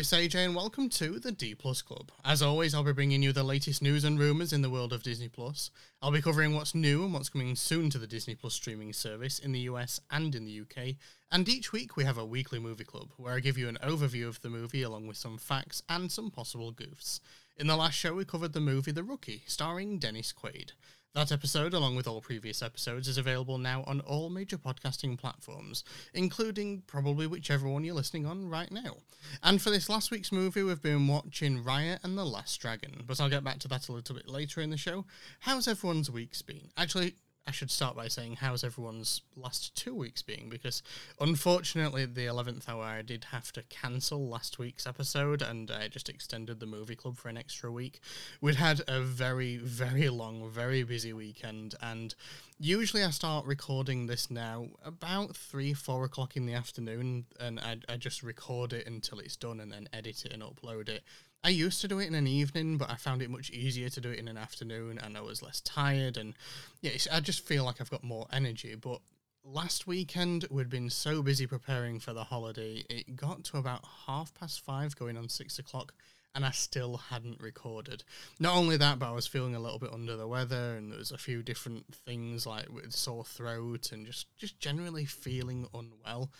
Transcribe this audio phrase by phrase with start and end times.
[0.00, 2.10] It's AJ, and welcome to the D Plus Club.
[2.24, 5.02] As always, I'll be bringing you the latest news and rumours in the world of
[5.02, 5.70] Disney Plus.
[6.00, 9.38] I'll be covering what's new and what's coming soon to the Disney Plus streaming service
[9.38, 10.94] in the US and in the UK.
[11.30, 14.26] And each week, we have a weekly movie club where I give you an overview
[14.26, 17.20] of the movie along with some facts and some possible goofs.
[17.58, 20.70] In the last show, we covered the movie The Rookie, starring Dennis Quaid.
[21.12, 25.82] That episode, along with all previous episodes, is available now on all major podcasting platforms,
[26.14, 28.98] including probably whichever one you're listening on right now.
[29.42, 33.20] And for this last week's movie, we've been watching Raya and the Last Dragon, but
[33.20, 35.04] I'll get back to that a little bit later in the show.
[35.40, 36.70] How's everyone's week's been?
[36.76, 37.16] Actually,
[37.50, 40.84] I should start by saying how's everyone's last two weeks being because
[41.18, 46.08] unfortunately the 11th hour I did have to cancel last week's episode and I just
[46.08, 47.98] extended the movie club for an extra week.
[48.40, 52.14] We'd had a very very long very busy weekend and
[52.60, 57.78] usually I start recording this now about 3 4 o'clock in the afternoon and I,
[57.88, 61.02] I just record it until it's done and then edit it and upload it
[61.42, 64.00] I used to do it in an evening, but I found it much easier to
[64.00, 66.34] do it in an afternoon, and I was less tired, and
[66.82, 68.74] yeah, I just feel like I've got more energy.
[68.74, 69.00] But
[69.42, 74.34] last weekend we'd been so busy preparing for the holiday, it got to about half
[74.34, 75.94] past five, going on six o'clock,
[76.34, 78.04] and I still hadn't recorded.
[78.38, 80.98] Not only that, but I was feeling a little bit under the weather, and there
[80.98, 86.30] was a few different things like with sore throat and just just generally feeling unwell.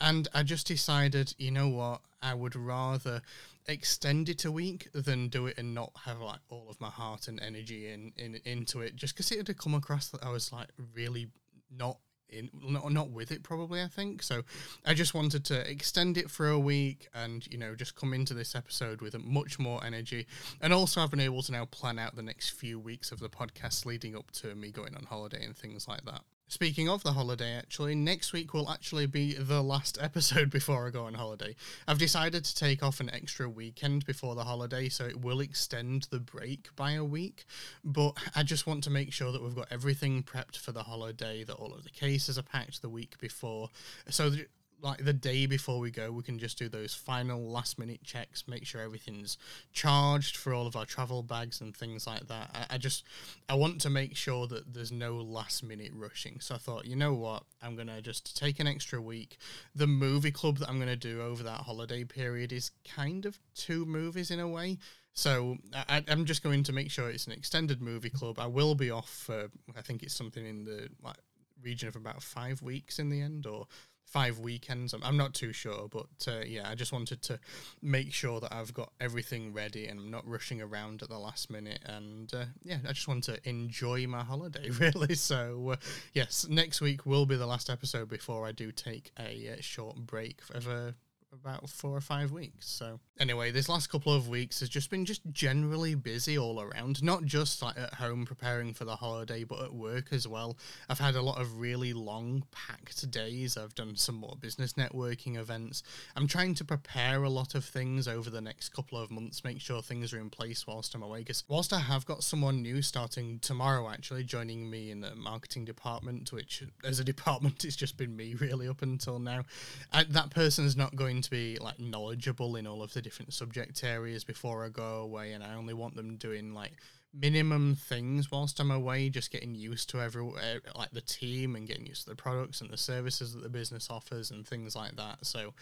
[0.00, 3.22] And I just decided, you know what, I would rather
[3.68, 7.28] extend it a week than do it and not have like all of my heart
[7.28, 8.96] and energy in, in into it.
[8.96, 11.28] Just because it had come across that I was like really
[11.70, 11.98] not
[12.30, 14.42] in not, not with it probably i think so
[14.84, 18.34] i just wanted to extend it for a week and you know just come into
[18.34, 20.26] this episode with a much more energy
[20.60, 23.28] and also i've been able to now plan out the next few weeks of the
[23.28, 27.12] podcast leading up to me going on holiday and things like that Speaking of the
[27.12, 31.54] holiday, actually, next week will actually be the last episode before I go on holiday.
[31.86, 36.08] I've decided to take off an extra weekend before the holiday, so it will extend
[36.10, 37.44] the break by a week.
[37.84, 41.44] But I just want to make sure that we've got everything prepped for the holiday,
[41.44, 43.68] that all of the cases are packed the week before,
[44.08, 44.48] so that
[44.80, 48.44] like the day before we go, we can just do those final last minute checks,
[48.46, 49.36] make sure everything's
[49.72, 52.50] charged for all of our travel bags and things like that.
[52.54, 53.04] I, I, just
[53.48, 56.40] I want to make sure that there's no last minute rushing.
[56.40, 59.38] So I thought, you know what, I'm gonna just take an extra week.
[59.74, 63.84] The movie club that I'm gonna do over that holiday period is kind of two
[63.84, 64.78] movies in a way.
[65.12, 68.38] So I, am just going to make sure it's an extended movie club.
[68.38, 71.16] I will be off for I think it's something in the like
[71.62, 73.66] region of about five weeks in the end, or
[74.10, 74.92] five weekends.
[74.92, 77.38] I'm, I'm not too sure, but uh, yeah, I just wanted to
[77.82, 81.50] make sure that I've got everything ready and I'm not rushing around at the last
[81.50, 81.80] minute.
[81.84, 85.14] And uh, yeah, I just want to enjoy my holiday really.
[85.14, 85.76] So uh,
[86.14, 89.96] yes, next week will be the last episode before I do take a uh, short
[89.96, 90.94] break of a
[91.32, 92.68] about four or five weeks.
[92.68, 97.02] So anyway, this last couple of weeks has just been just generally busy all around,
[97.02, 100.56] not just like at home preparing for the holiday, but at work as well.
[100.88, 103.56] I've had a lot of really long packed days.
[103.56, 105.82] I've done some more business networking events.
[106.16, 109.60] I'm trying to prepare a lot of things over the next couple of months, make
[109.60, 111.20] sure things are in place whilst I'm away.
[111.20, 115.64] Because whilst I have got someone new starting tomorrow, actually joining me in the marketing
[115.64, 119.44] department, which as a department it's just been me really up until now,
[119.92, 123.82] I, that person's not going to be like knowledgeable in all of the different subject
[123.84, 126.72] areas before I go away, and I only want them doing like
[127.14, 131.66] minimum things whilst I'm away, just getting used to every uh, like the team and
[131.66, 134.96] getting used to the products and the services that the business offers and things like
[134.96, 135.24] that.
[135.24, 135.54] So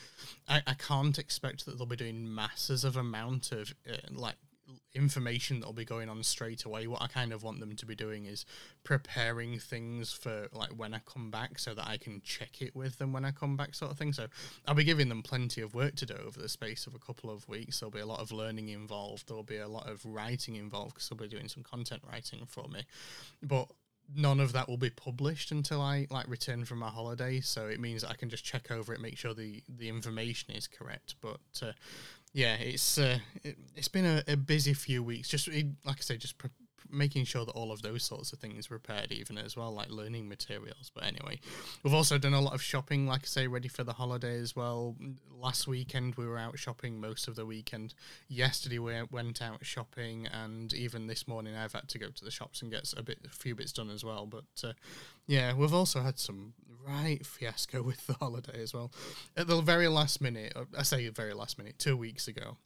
[0.48, 4.36] I, I can't expect that they'll be doing masses of amount of uh, like
[4.96, 6.86] information that'll be going on straight away.
[6.86, 8.44] What I kind of want them to be doing is
[8.84, 12.98] preparing things for like when I come back so that I can check it with
[12.98, 14.12] them when I come back, sort of thing.
[14.12, 14.26] So
[14.66, 17.30] I'll be giving them plenty of work to do over the space of a couple
[17.30, 17.80] of weeks.
[17.80, 21.08] There'll be a lot of learning involved, there'll be a lot of writing involved because
[21.08, 22.84] they'll be doing some content writing for me.
[23.42, 23.68] But
[24.14, 27.40] none of that will be published until I like return from my holiday.
[27.40, 30.66] So it means I can just check over it, make sure the the information is
[30.66, 31.16] correct.
[31.20, 31.72] But uh,
[32.36, 35.26] yeah, it's uh, it, has been a, a, busy few weeks.
[35.26, 36.50] Just like I say, just pre-
[36.90, 40.28] making sure that all of those sorts of things prepared even as well, like learning
[40.28, 40.90] materials.
[40.94, 41.40] But anyway,
[41.82, 44.54] we've also done a lot of shopping, like I say, ready for the holiday as
[44.54, 44.96] well.
[45.30, 47.94] Last weekend we were out shopping most of the weekend.
[48.28, 52.30] Yesterday we went out shopping, and even this morning I've had to go to the
[52.30, 54.26] shops and get a bit, a few bits done as well.
[54.26, 54.72] But uh,
[55.26, 56.54] yeah, we've also had some
[56.86, 58.92] right fiasco with the holiday as well.
[59.36, 62.56] At the very last minute, I say very last minute, two weeks ago,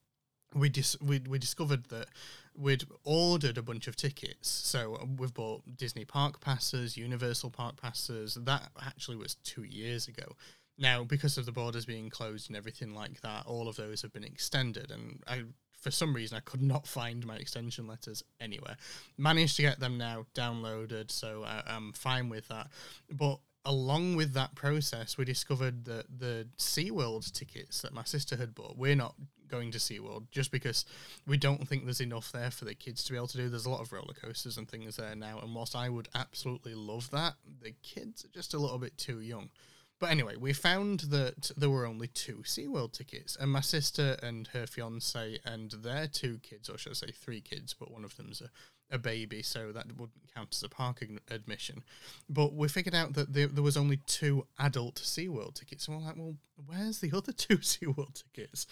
[0.55, 2.08] we dis- we we discovered that
[2.56, 4.49] we'd ordered a bunch of tickets.
[4.49, 8.35] So uh, we've bought Disney Park passes, Universal Park passes.
[8.35, 10.37] That actually was two years ago.
[10.79, 14.12] Now, because of the borders being closed and everything like that, all of those have
[14.12, 15.43] been extended, and I,
[15.79, 18.76] for some reason, I could not find my extension letters anywhere.
[19.19, 22.69] Managed to get them now downloaded, so I, I'm fine with that.
[23.11, 28.55] But along with that process, we discovered that the SeaWorld tickets that my sister had
[28.55, 29.14] bought, we're not
[29.50, 30.85] going to SeaWorld just because
[31.26, 33.49] we don't think there's enough there for the kids to be able to do.
[33.49, 36.75] There's a lot of roller coasters and things there now, and whilst I would absolutely
[36.75, 39.50] love that, the kids are just a little bit too young.
[39.99, 44.47] But anyway, we found that there were only two SeaWorld tickets, and my sister and
[44.49, 48.17] her fiance and their two kids, or should I say three kids, but one of
[48.17, 48.50] them's a,
[48.90, 51.82] a baby, so that wouldn't count as a park admission.
[52.28, 56.04] But we figured out that there, there was only two adult SeaWorld tickets, and we're
[56.04, 58.66] like, well, where's the other two SeaWorld tickets?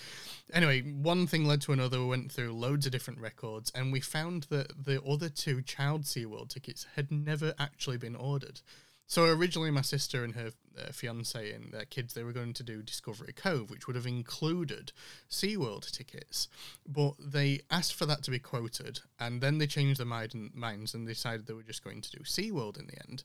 [0.53, 2.01] Anyway, one thing led to another.
[2.01, 6.03] We went through loads of different records, and we found that the other two child
[6.03, 8.61] SeaWorld tickets had never actually been ordered.
[9.07, 12.63] So originally, my sister and her uh, fiance and their kids they were going to
[12.63, 14.93] do Discovery Cove, which would have included
[15.31, 16.49] SeaWorld tickets,
[16.87, 20.95] but they asked for that to be quoted, and then they changed their mind, minds
[20.95, 23.25] and decided they were just going to do SeaWorld in the end.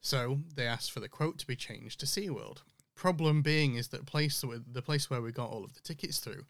[0.00, 2.58] So they asked for the quote to be changed to SeaWorld.
[2.94, 6.44] Problem being is that place the place where we got all of the tickets through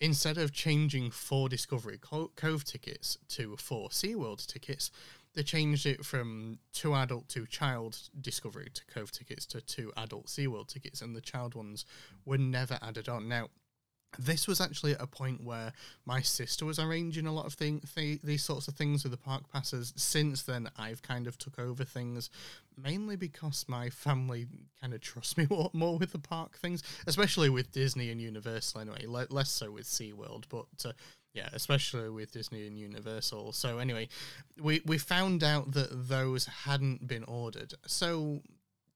[0.00, 4.90] instead of changing four Discovery Cove tickets to four SeaWorld tickets,
[5.36, 10.26] they changed it from two adult, two child Discovery to Cove tickets to two adult
[10.26, 11.84] SeaWorld tickets, and the child ones
[12.24, 13.28] were never added on.
[13.28, 13.50] Now,
[14.18, 15.72] this was actually at a point where
[16.06, 17.82] my sister was arranging a lot of th-
[18.22, 19.92] these sorts of things with the park passes.
[19.96, 22.30] Since then, I've kind of took over things,
[22.82, 24.46] mainly because my family
[24.80, 28.80] kind of trust me more, more with the park things, especially with Disney and Universal.
[28.80, 30.92] Anyway, le- less so with SeaWorld, but uh,
[31.36, 33.52] yeah, especially with Disney and Universal.
[33.52, 34.08] So anyway,
[34.60, 37.74] we we found out that those hadn't been ordered.
[37.86, 38.40] So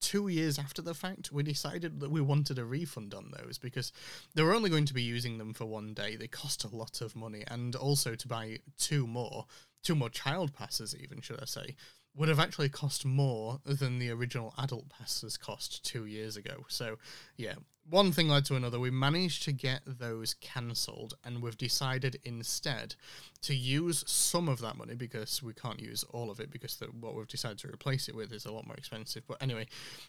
[0.00, 3.92] two years after the fact, we decided that we wanted a refund on those because
[4.34, 6.16] they were only going to be using them for one day.
[6.16, 9.44] They cost a lot of money, and also to buy two more,
[9.82, 11.76] two more child passes, even should I say,
[12.14, 16.64] would have actually cost more than the original adult passes cost two years ago.
[16.68, 16.98] So,
[17.36, 17.54] yeah,
[17.88, 18.78] one thing led to another.
[18.78, 22.94] We managed to get those cancelled, and we've decided instead
[23.42, 26.86] to use some of that money because we can't use all of it because the,
[26.86, 29.22] what we've decided to replace it with is a lot more expensive.
[29.26, 29.66] But anyway,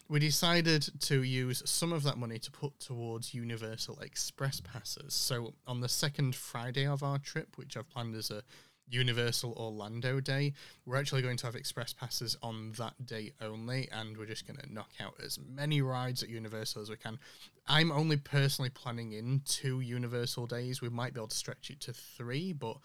[0.08, 5.14] we decided to use some of that money to put towards Universal Express passes.
[5.14, 8.42] So, on the second Friday of our trip, which I've planned as a
[8.92, 10.52] Universal Orlando Day.
[10.86, 14.58] We're actually going to have express passes on that day only, and we're just going
[14.58, 17.18] to knock out as many rides at Universal as we can.
[17.66, 20.80] I'm only personally planning in two Universal days.
[20.80, 22.76] We might be able to stretch it to three, but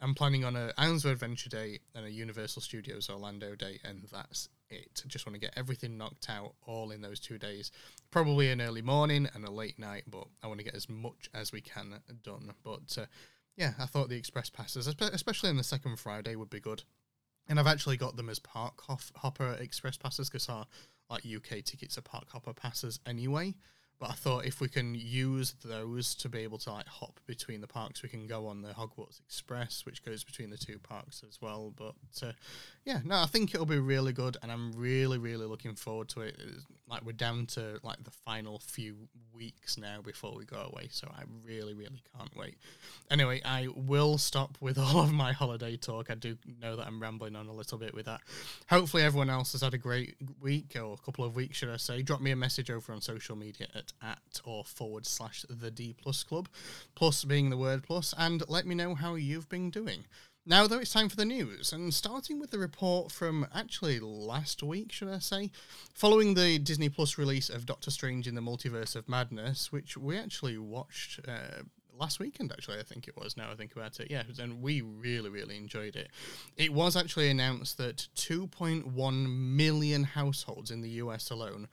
[0.00, 4.06] I'm planning on a Islands of Adventure Day and a Universal Studios Orlando Day, and
[4.12, 5.02] that's it.
[5.06, 7.70] Just want to get everything knocked out all in those two days.
[8.10, 11.30] Probably an early morning and a late night, but I want to get as much
[11.32, 12.52] as we can done.
[12.62, 13.06] But uh,
[13.56, 16.82] yeah, I thought the express passes, especially on the second Friday, would be good.
[17.48, 18.80] And I've actually got them as park
[19.16, 20.66] hopper express passes because our
[21.10, 23.54] like UK tickets are park hopper passes anyway.
[24.00, 27.60] But I thought if we can use those to be able to like hop between
[27.60, 31.22] the parks, we can go on the Hogwarts Express, which goes between the two parks
[31.28, 31.72] as well.
[31.74, 32.32] But uh,
[32.84, 36.22] yeah, no, I think it'll be really good, and I'm really, really looking forward to
[36.22, 36.40] it.
[36.88, 38.96] Like we're down to like the final few
[39.32, 42.56] weeks now before we go away, so I really, really can't wait.
[43.10, 46.10] Anyway, I will stop with all of my holiday talk.
[46.10, 48.20] I do know that I'm rambling on a little bit with that.
[48.68, 51.76] Hopefully, everyone else has had a great week or a couple of weeks, should I
[51.76, 52.02] say?
[52.02, 53.68] Drop me a message over on social media
[54.02, 56.48] at or forward slash the D plus club,
[56.94, 60.04] plus being the word plus, and let me know how you've been doing.
[60.46, 64.62] Now, though, it's time for the news, and starting with the report from actually last
[64.62, 65.50] week, should I say,
[65.94, 70.18] following the Disney Plus release of Doctor Strange in the Multiverse of Madness, which we
[70.18, 71.62] actually watched uh,
[71.98, 74.10] last weekend, actually, I think it was, now I think about it.
[74.10, 76.08] Yeah, and we really, really enjoyed it.
[76.56, 81.68] It was actually announced that 2.1 million households in the US alone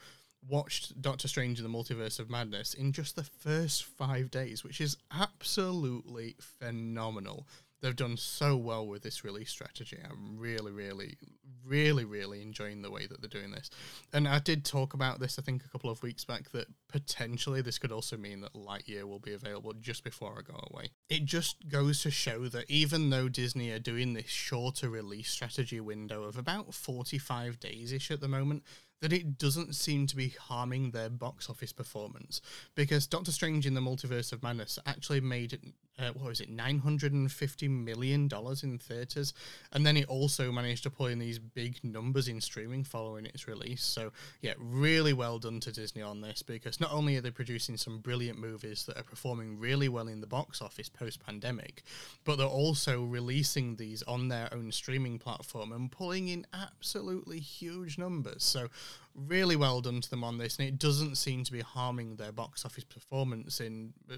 [0.47, 4.81] watched Doctor Strange in the Multiverse of Madness in just the first five days, which
[4.81, 7.47] is absolutely phenomenal.
[7.81, 9.97] They've done so well with this release strategy.
[10.07, 11.17] I'm really, really,
[11.65, 13.71] really, really enjoying the way that they're doing this.
[14.13, 17.61] And I did talk about this, I think, a couple of weeks back, that potentially
[17.61, 20.89] this could also mean that Lightyear will be available just before I go away.
[21.09, 25.79] It just goes to show that even though Disney are doing this shorter release strategy
[25.79, 28.61] window of about 45 days ish at the moment,
[29.01, 32.41] that it doesn't seem to be harming their box office performance
[32.75, 36.79] because Doctor Strange in the Multiverse of Madness actually made uh, what was it, nine
[36.79, 39.33] hundred and fifty million dollars in theaters,
[39.71, 43.47] and then it also managed to pull in these big numbers in streaming following its
[43.47, 43.83] release.
[43.83, 47.77] So yeah, really well done to Disney on this because not only are they producing
[47.77, 51.83] some brilliant movies that are performing really well in the box office post pandemic,
[52.23, 57.97] but they're also releasing these on their own streaming platform and pulling in absolutely huge
[57.97, 58.43] numbers.
[58.43, 58.67] So
[59.13, 62.31] really well done to them on this, and it doesn't seem to be harming their
[62.31, 64.15] box office performance in, uh,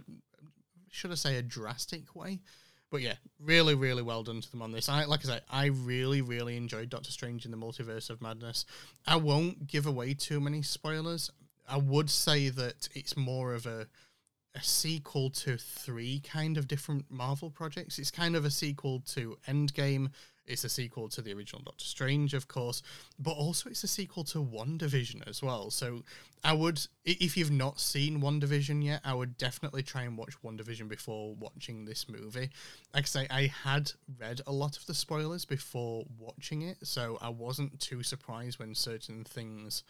[0.94, 2.40] should I say, a drastic way.
[2.92, 4.88] But yeah, really, really well done to them on this.
[4.88, 8.66] I like I said, I really, really enjoyed Doctor Strange in the Multiverse of Madness.
[9.08, 11.32] I won't give away too many spoilers.
[11.68, 13.88] I would say that it's more of a
[14.56, 17.98] a sequel to three kind of different Marvel projects.
[17.98, 20.10] It's kind of a sequel to Endgame,
[20.46, 22.84] it's a sequel to the original Doctor Strange, of course,
[23.18, 25.72] but also it's a sequel to WandaVision as well.
[25.72, 26.04] So
[26.44, 30.90] I would, if you've not seen WandaVision yet, I would definitely try and watch WandaVision
[30.90, 32.50] before watching this movie.
[32.94, 37.18] Like I say, I had read a lot of the spoilers before watching it, so
[37.22, 39.84] I wasn't too surprised when certain things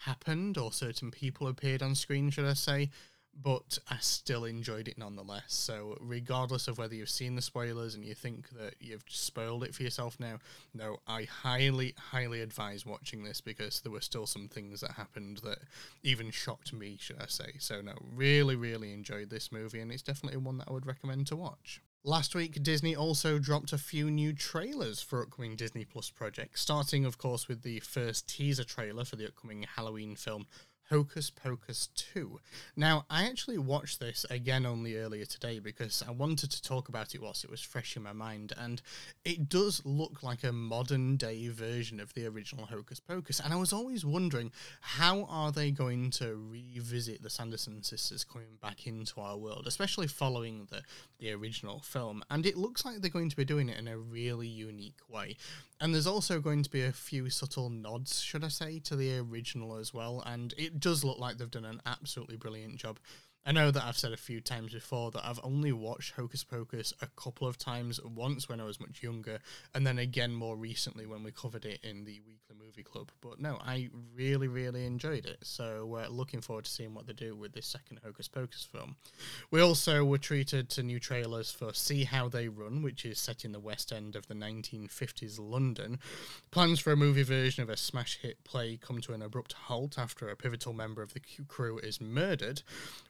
[0.00, 2.88] happened or certain people appeared on screen, should I say
[3.34, 5.44] but I still enjoyed it nonetheless.
[5.48, 9.74] So, regardless of whether you've seen the spoilers and you think that you've spoiled it
[9.74, 10.38] for yourself now,
[10.74, 15.38] no, I highly, highly advise watching this because there were still some things that happened
[15.44, 15.60] that
[16.02, 17.54] even shocked me, should I say.
[17.58, 21.26] So, no, really, really enjoyed this movie, and it's definitely one that I would recommend
[21.28, 21.80] to watch.
[22.02, 27.04] Last week, Disney also dropped a few new trailers for upcoming Disney Plus projects, starting,
[27.04, 30.46] of course, with the first teaser trailer for the upcoming Halloween film
[30.90, 32.40] Hocus Pocus 2.
[32.74, 37.14] Now, I actually watched this again only earlier today because I wanted to talk about
[37.14, 38.82] it whilst it was fresh in my mind, and
[39.24, 43.38] it does look like a modern day version of the original Hocus Pocus.
[43.38, 48.58] And I was always wondering how are they going to revisit the Sanderson sisters coming
[48.60, 50.82] back into our world, especially following the,
[51.20, 52.24] the original film.
[52.30, 55.36] And it looks like they're going to be doing it in a really unique way.
[55.80, 59.18] And there's also going to be a few subtle nods, should I say, to the
[59.18, 60.22] original as well.
[60.26, 62.98] And it does look like they've done an absolutely brilliant job.
[63.46, 66.92] I know that I've said a few times before that I've only watched Hocus Pocus
[67.00, 69.38] a couple of times, once when I was much younger,
[69.74, 73.10] and then again more recently when we covered it in the weekly movie club.
[73.20, 75.38] But no, I really, really enjoyed it.
[75.42, 78.96] So we're looking forward to seeing what they do with this second Hocus Pocus film.
[79.50, 83.44] We also were treated to new trailers for See How They Run, which is set
[83.44, 85.98] in the West End of the 1950s London.
[86.50, 89.98] Plans for a movie version of a smash hit play come to an abrupt halt
[89.98, 92.62] after a pivotal member of the crew is murdered.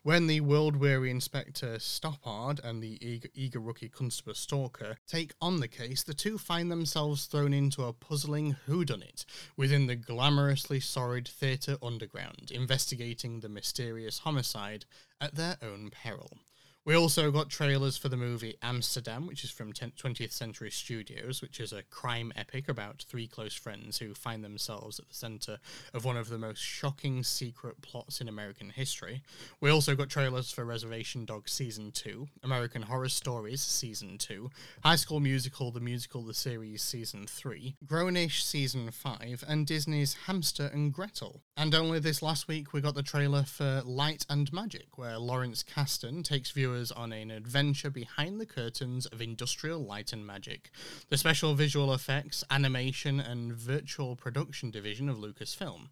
[0.03, 5.33] When when the world weary Inspector Stoppard and the eager, eager rookie Constable Stalker take
[5.41, 9.25] on the case, the two find themselves thrown into a puzzling whodunit
[9.57, 14.85] within the glamorously sordid theatre underground, investigating the mysterious homicide
[15.19, 16.37] at their own peril.
[16.83, 21.59] We also got trailers for the movie Amsterdam, which is from 20th Century Studios, which
[21.59, 25.59] is a crime epic about three close friends who find themselves at the center
[25.93, 29.21] of one of the most shocking secret plots in American history.
[29.59, 34.49] We also got trailers for Reservation Dogs Season 2, American Horror Stories Season 2,
[34.83, 40.71] High School Musical, the musical, the series Season 3, Grownish Season 5, and Disney's Hamster
[40.73, 41.43] and Gretel.
[41.61, 45.63] And only this last week we got the trailer for Light and Magic, where Lawrence
[45.63, 50.71] Kasdan takes viewers viewers on an adventure behind the curtains of industrial light and magic,
[51.09, 55.89] the special visual effects, animation, and virtual production division of Lucasfilm.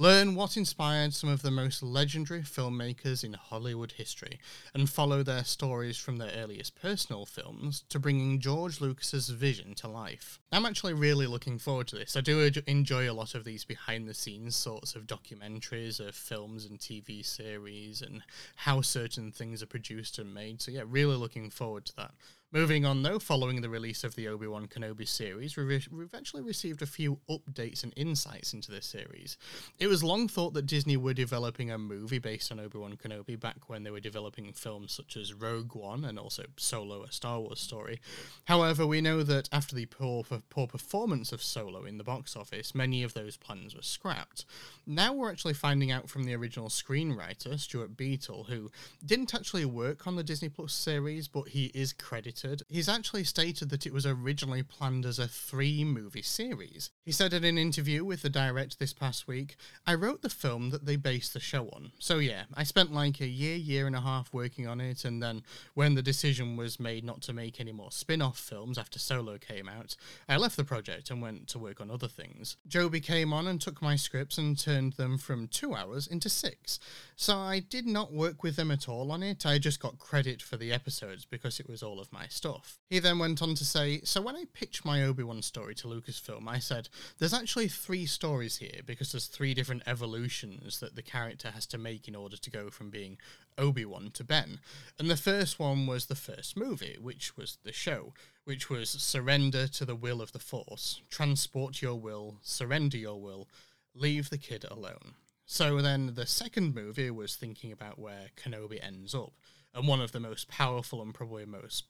[0.00, 4.38] Learn what inspired some of the most legendary filmmakers in Hollywood history
[4.72, 9.88] and follow their stories from their earliest personal films to bringing George Lucas's vision to
[9.88, 10.38] life.
[10.52, 12.14] I'm actually really looking forward to this.
[12.14, 16.64] I do enjoy a lot of these behind the scenes sorts of documentaries of films
[16.64, 18.22] and TV series and
[18.54, 20.62] how certain things are produced and made.
[20.62, 22.12] So, yeah, really looking forward to that.
[22.50, 26.40] Moving on, though, following the release of the Obi Wan Kenobi series, we've, we've actually
[26.40, 29.36] received a few updates and insights into this series.
[29.78, 33.38] It was long thought that Disney were developing a movie based on Obi Wan Kenobi
[33.38, 37.38] back when they were developing films such as Rogue One and also Solo, a Star
[37.38, 38.00] Wars story.
[38.46, 42.74] However, we know that after the poor, poor performance of Solo in the box office,
[42.74, 44.46] many of those plans were scrapped.
[44.86, 48.70] Now we're actually finding out from the original screenwriter, Stuart Beattie, who
[49.04, 53.24] didn't actually work on the Disney Plus series, but he is credited stated, he's actually
[53.24, 56.90] stated that it was originally planned as a three movie series.
[57.04, 60.70] He said in an interview with the Direct this past week, I wrote the film
[60.70, 61.92] that they based the show on.
[61.98, 65.22] So yeah, I spent like a year, year and a half working on it, and
[65.22, 65.42] then
[65.74, 69.38] when the decision was made not to make any more spin off films after Solo
[69.38, 69.96] came out,
[70.28, 72.56] I left the project and went to work on other things.
[72.66, 76.78] Joby came on and took my scripts and turned them from two hours into six.
[77.16, 80.40] So I did not work with them at all on it, I just got credit
[80.40, 82.78] for the episodes because it was all of my stuff.
[82.88, 85.88] He then went on to say, So when I pitched my Obi Wan story to
[85.88, 91.02] Lucasfilm, I said, There's actually three stories here because there's three different evolutions that the
[91.02, 93.18] character has to make in order to go from being
[93.56, 94.60] Obi Wan to Ben.
[94.98, 99.66] And the first one was the first movie, which was the show, which was surrender
[99.68, 103.48] to the will of the Force, transport your will, surrender your will,
[103.94, 105.14] leave the kid alone.
[105.50, 109.32] So then the second movie was thinking about where Kenobi ends up.
[109.74, 111.84] And one of the most powerful and probably most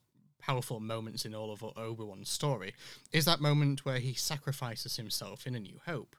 [0.49, 2.73] powerful moments in all of Obi Wan's story
[3.13, 6.17] is that moment where he sacrifices himself in A New Hope.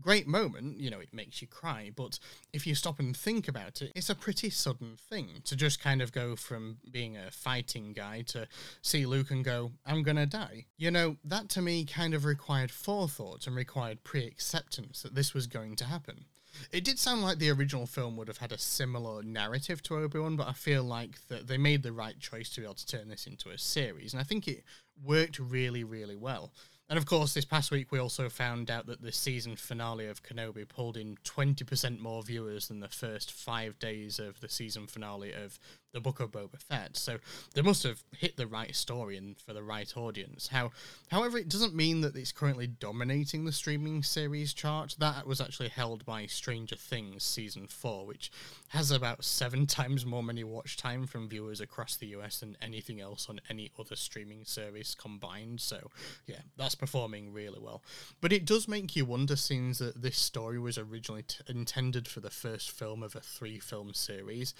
[0.00, 2.18] Great moment, you know, it makes you cry, but
[2.52, 6.00] if you stop and think about it, it's a pretty sudden thing to just kind
[6.00, 8.46] of go from being a fighting guy to
[8.80, 10.66] see Luke and go, I'm gonna die.
[10.78, 15.34] You know, that to me kind of required forethought and required pre acceptance that this
[15.34, 16.26] was going to happen.
[16.70, 20.18] It did sound like the original film would have had a similar narrative to Obi
[20.18, 22.86] Wan, but I feel like that they made the right choice to be able to
[22.86, 24.64] turn this into a series, and I think it
[25.02, 26.52] worked really, really well.
[26.88, 30.22] And of course, this past week we also found out that the season finale of
[30.22, 35.32] Kenobi pulled in 20% more viewers than the first five days of the season finale
[35.32, 35.58] of
[35.92, 36.96] the Book of Boba Fett.
[36.96, 37.18] So
[37.54, 40.48] they must have hit the right story and for the right audience.
[40.48, 40.70] How,
[41.10, 44.96] however, it doesn't mean that it's currently dominating the streaming series chart.
[44.98, 48.30] That was actually held by Stranger Things season four, which
[48.68, 53.00] has about seven times more money watch time from viewers across the US than anything
[53.00, 55.60] else on any other streaming service combined.
[55.60, 55.90] So
[56.26, 57.82] yeah, that's performing really well.
[58.20, 62.20] But it does make you wonder, since that this story was originally t- intended for
[62.20, 64.54] the first film of a three-film series,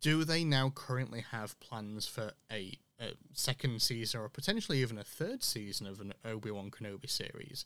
[0.00, 5.04] do they now currently have plans for a, a second season or potentially even a
[5.04, 7.64] third season of an Obi Wan Kenobi series.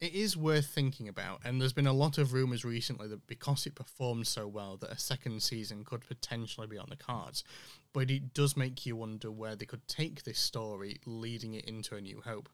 [0.00, 3.66] It is worth thinking about, and there's been a lot of rumours recently that because
[3.66, 7.44] it performed so well, that a second season could potentially be on the cards.
[7.92, 11.94] But it does make you wonder where they could take this story, leading it into
[11.94, 12.48] A New Hope.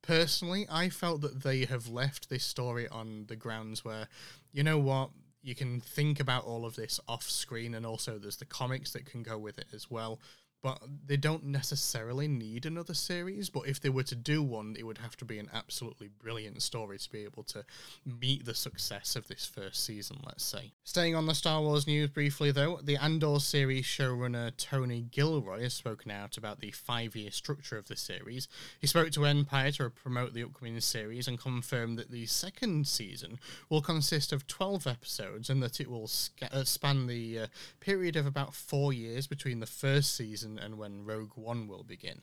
[0.00, 4.06] Personally, I felt that they have left this story on the grounds where,
[4.52, 5.10] you know what,
[5.42, 9.04] you can think about all of this off screen, and also there's the comics that
[9.04, 10.20] can go with it as well
[10.62, 13.50] but they don't necessarily need another series.
[13.50, 16.62] But if they were to do one, it would have to be an absolutely brilliant
[16.62, 17.64] story to be able to
[18.06, 20.72] meet the success of this first season, let's say.
[20.84, 25.74] Staying on the Star Wars news briefly, though, the Andor series showrunner Tony Gilroy has
[25.74, 28.46] spoken out about the five year structure of the series.
[28.80, 33.40] He spoke to Empire to promote the upcoming series and confirmed that the second season
[33.68, 37.46] will consist of 12 episodes and that it will sca- uh, span the uh,
[37.80, 42.22] period of about four years between the first season and when Rogue One will begin.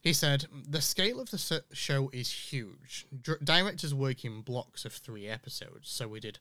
[0.00, 3.06] He said, The scale of the show is huge.
[3.22, 6.38] D- directors work in blocks of three episodes, so we did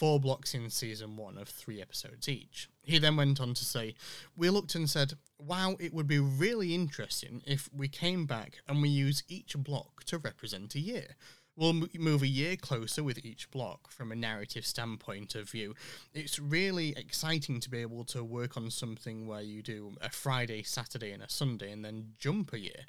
[0.00, 2.70] four blocks in season one of three episodes each.
[2.82, 3.94] He then went on to say,
[4.36, 8.80] We looked and said, Wow, it would be really interesting if we came back and
[8.80, 11.16] we use each block to represent a year.
[11.60, 15.74] We'll move a year closer with each block from a narrative standpoint of view.
[16.14, 20.62] It's really exciting to be able to work on something where you do a Friday,
[20.62, 22.86] Saturday, and a Sunday and then jump a year.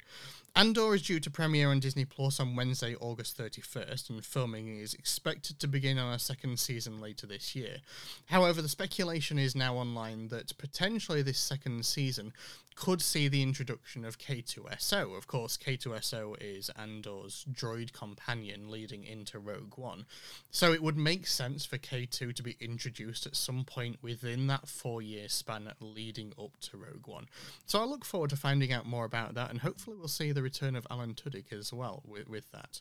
[0.54, 4.92] Andor is due to premiere on Disney Plus on Wednesday, August 31st, and filming is
[4.92, 7.78] expected to begin on a second season later this year.
[8.26, 12.34] However, the speculation is now online that potentially this second season
[12.74, 15.16] could see the introduction of K2SO.
[15.16, 20.06] Of course, K2SO is Andor's droid companion leading into Rogue One.
[20.50, 24.68] So it would make sense for K2 to be introduced at some point within that
[24.68, 27.26] four year span leading up to Rogue One.
[27.66, 30.41] So I look forward to finding out more about that, and hopefully we'll see the
[30.42, 32.80] the return of Alan Tudyk as well with, with that.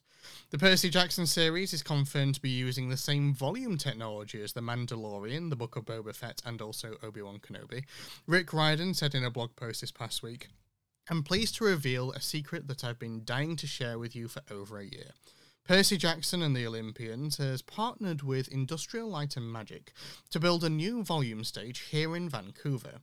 [0.50, 4.62] The Percy Jackson series is confirmed to be using the same volume technology as The
[4.62, 7.84] Mandalorian, The Book of Boba Fett, and also Obi Wan Kenobi.
[8.26, 10.48] Rick Riordan said in a blog post this past week,
[11.08, 14.42] I'm pleased to reveal a secret that I've been dying to share with you for
[14.50, 15.12] over a year.
[15.64, 19.94] Percy Jackson and the Olympians has partnered with Industrial Light and Magic
[20.32, 23.02] to build a new volume stage here in Vancouver,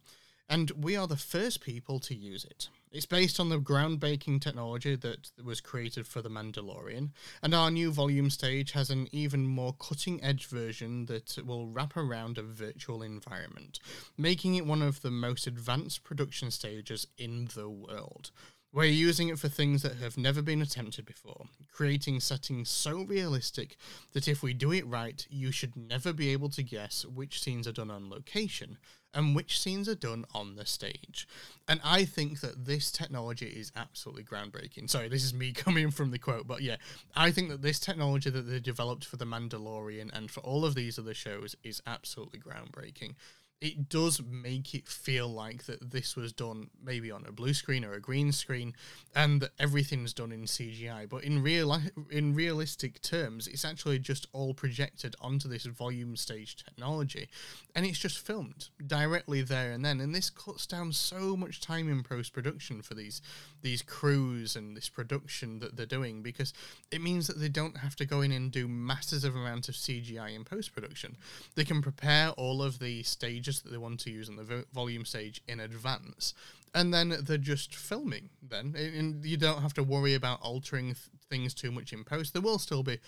[0.49, 2.69] and we are the first people to use it.
[2.91, 7.11] It's based on the groundbreaking technology that was created for The Mandalorian,
[7.43, 11.99] and our new volume stage has an even more cutting edge version that will wrap
[11.99, 13.79] around a virtual environment,
[14.17, 18.31] making it one of the most advanced production stages in the world.
[18.73, 23.77] We're using it for things that have never been attempted before, creating settings so realistic
[24.13, 27.67] that if we do it right, you should never be able to guess which scenes
[27.67, 28.79] are done on location
[29.15, 31.27] and which scenes are done on the stage.
[31.67, 34.89] And I think that this technology is absolutely groundbreaking.
[34.89, 36.77] Sorry, this is me coming from the quote, but yeah,
[37.17, 40.75] I think that this technology that they developed for The Mandalorian and for all of
[40.75, 43.15] these other shows is absolutely groundbreaking
[43.61, 47.85] it does make it feel like that this was done maybe on a blue screen
[47.85, 48.75] or a green screen
[49.15, 51.77] and that everything's done in CGI but in real
[52.11, 57.29] in realistic terms it's actually just all projected onto this volume stage technology
[57.75, 60.01] and it's just filmed directly there and then.
[60.01, 63.23] And this cuts down so much time in post production for these
[63.63, 66.53] these crews and this production that they're doing because
[66.91, 70.35] it means that they don't have to go in and do massive amounts of CGI
[70.35, 71.17] in post production
[71.57, 73.03] they can prepare all of the
[73.49, 76.35] stages that they want to use on the vo- volume stage in advance,
[76.75, 78.31] and then they're just filming.
[78.43, 80.99] Then, and you don't have to worry about altering th-
[81.31, 82.33] things too much in post.
[82.33, 82.99] There will still be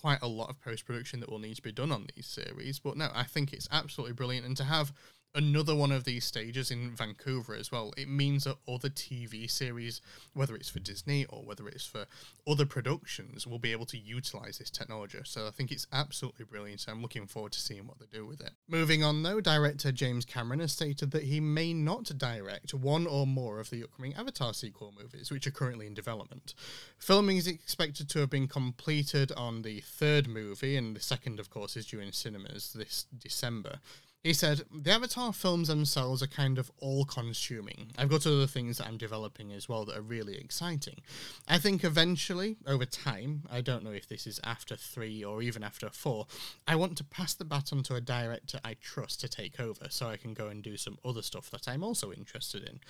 [0.00, 2.78] quite a lot of post production that will need to be done on these series,
[2.78, 4.92] but no, I think it's absolutely brilliant, and to have
[5.36, 7.92] another one of these stages in Vancouver as well.
[7.96, 10.00] It means that other TV series,
[10.32, 12.06] whether it's for Disney or whether it's for
[12.48, 15.18] other productions, will be able to utilize this technology.
[15.24, 16.80] So I think it's absolutely brilliant.
[16.80, 18.52] So I'm looking forward to seeing what they do with it.
[18.66, 23.26] Moving on though, director James Cameron has stated that he may not direct one or
[23.26, 26.54] more of the upcoming Avatar sequel movies, which are currently in development.
[26.98, 31.50] Filming is expected to have been completed on the third movie, and the second, of
[31.50, 33.80] course, is due in cinemas this December.
[34.22, 37.92] He said, The Avatar films themselves are kind of all consuming.
[37.96, 41.00] I've got other things that I'm developing as well that are really exciting.
[41.46, 45.62] I think eventually, over time, I don't know if this is after three or even
[45.62, 46.26] after four,
[46.66, 50.08] I want to pass the baton to a director I trust to take over so
[50.08, 52.80] I can go and do some other stuff that I'm also interested in.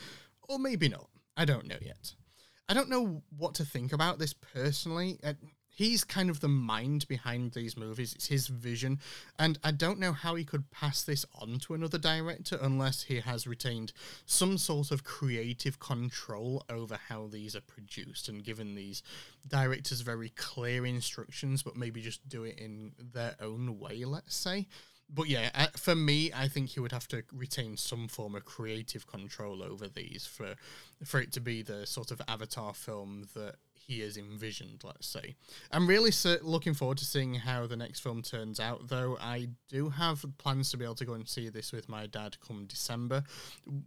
[0.49, 1.09] Or maybe not.
[1.37, 2.15] I don't know yet.
[2.69, 5.19] I don't know what to think about this personally.
[5.23, 5.35] Uh,
[5.77, 8.15] He's kind of the mind behind these movies.
[8.15, 8.99] It's his vision,
[9.39, 13.21] and I don't know how he could pass this on to another director unless he
[13.21, 13.93] has retained
[14.25, 19.03] some sort of creative control over how these are produced and given these
[19.47, 24.07] directors very clear instructions, but maybe just do it in their own way.
[24.07, 24.69] Let's say
[25.09, 29.07] but yeah, for me, I think he would have to retain some form of creative
[29.07, 30.57] control over these for
[31.05, 33.57] for it to be the sort of Avatar film that
[33.87, 35.37] he has envisioned, let's say.
[35.71, 36.11] I'm really
[36.43, 39.17] looking forward to seeing how the next film turns out, though.
[39.21, 42.37] I do have plans to be able to go and see this with my dad
[42.47, 43.23] come December.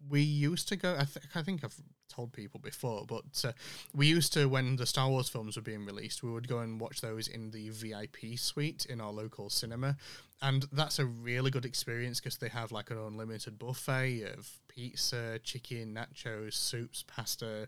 [0.10, 1.76] We used to go, I, th- I think I've
[2.08, 3.52] told people before, but uh,
[3.94, 6.80] we used to, when the Star Wars films were being released, we would go and
[6.80, 9.98] watch those in the VIP suite in our local cinema.
[10.42, 15.40] And that's a really good experience because they have like an unlimited buffet of pizza,
[15.44, 17.68] chicken, nachos, soups, pasta,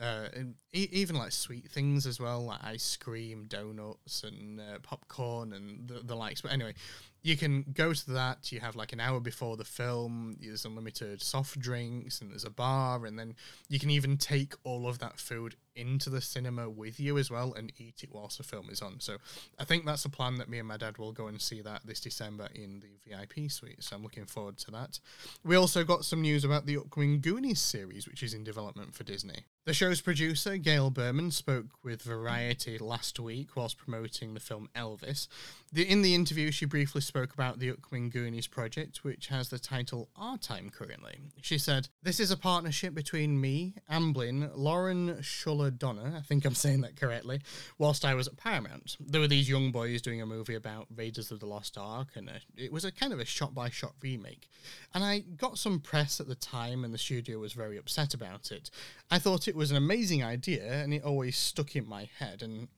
[0.00, 4.78] uh, and e- even like sweet things as well, like ice cream, donuts, and uh,
[4.82, 6.40] popcorn, and the, the likes.
[6.40, 6.74] But anyway,
[7.22, 8.50] you can go to that.
[8.50, 10.36] You have like an hour before the film.
[10.40, 13.34] There's unlimited soft drinks, and there's a bar, and then
[13.68, 17.54] you can even take all of that food into the cinema with you as well
[17.54, 19.00] and eat it whilst the film is on.
[19.00, 19.16] So
[19.58, 21.82] I think that's a plan that me and my dad will go and see that
[21.84, 23.82] this December in the VIP suite.
[23.82, 24.98] So I'm looking forward to that.
[25.44, 29.04] We also got some news about the upcoming Goonies series, which is in development for
[29.04, 29.44] Disney.
[29.64, 35.28] The show's producer, Gail Berman, spoke with Variety last week whilst promoting the film Elvis.
[35.72, 39.60] The, in the interview, she briefly spoke about the upcoming Goonies project, which has the
[39.60, 41.20] title Our Time currently.
[41.42, 46.54] She said, This is a partnership between me, Amblin, Lauren Shuler Donner, I think I'm
[46.54, 47.40] saying that correctly,
[47.78, 48.96] whilst I was at Paramount.
[49.00, 52.28] There were these young boys doing a movie about Raiders of the Lost Ark, and
[52.28, 54.48] a, it was a kind of a shot by shot remake.
[54.94, 58.50] And I got some press at the time, and the studio was very upset about
[58.50, 58.70] it.
[59.10, 62.68] I thought it was an amazing idea, and it always stuck in my head, and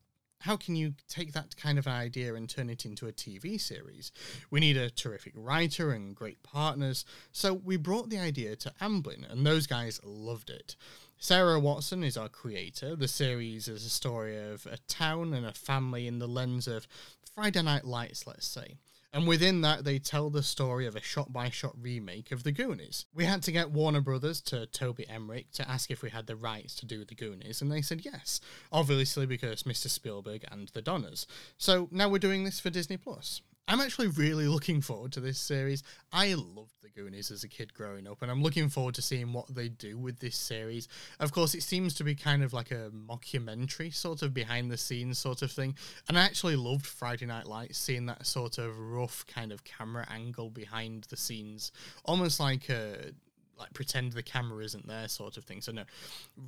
[0.45, 4.13] how can you take that kind of idea and turn it into a TV series?
[4.51, 7.07] We need a terrific writer and great partners.
[7.33, 10.77] So we brought the idea to Amblin, and those guys loved it.
[11.25, 12.95] Sarah Watson is our creator.
[12.95, 16.87] The series is a story of a town and a family in the lens of
[17.35, 18.77] Friday Night Lights, let's say.
[19.11, 22.53] And within that, they tell the story of a shot by shot remake of The
[22.53, 23.07] Goonies.
[23.15, 26.37] We had to get Warner Brothers to Toby Emmerich to ask if we had the
[26.37, 29.89] rights to do The Goonies, and they said yes, obviously because Mr.
[29.89, 31.27] Spielberg and the Donners.
[31.57, 33.41] So now we're doing this for Disney Plus.
[33.67, 35.83] I'm actually really looking forward to this series.
[36.13, 39.33] I loved the Goonies as a kid growing up, and I'm looking forward to seeing
[39.33, 40.87] what they do with this series.
[41.19, 44.77] Of course, it seems to be kind of like a mockumentary, sort of behind the
[44.77, 45.77] scenes sort of thing.
[46.09, 50.07] And I actually loved Friday Night Lights, seeing that sort of rough kind of camera
[50.11, 51.73] angle behind the scenes,
[52.05, 53.13] almost like a
[53.59, 55.63] like pretend the camera isn't there sort of thing.
[55.63, 55.85] So no,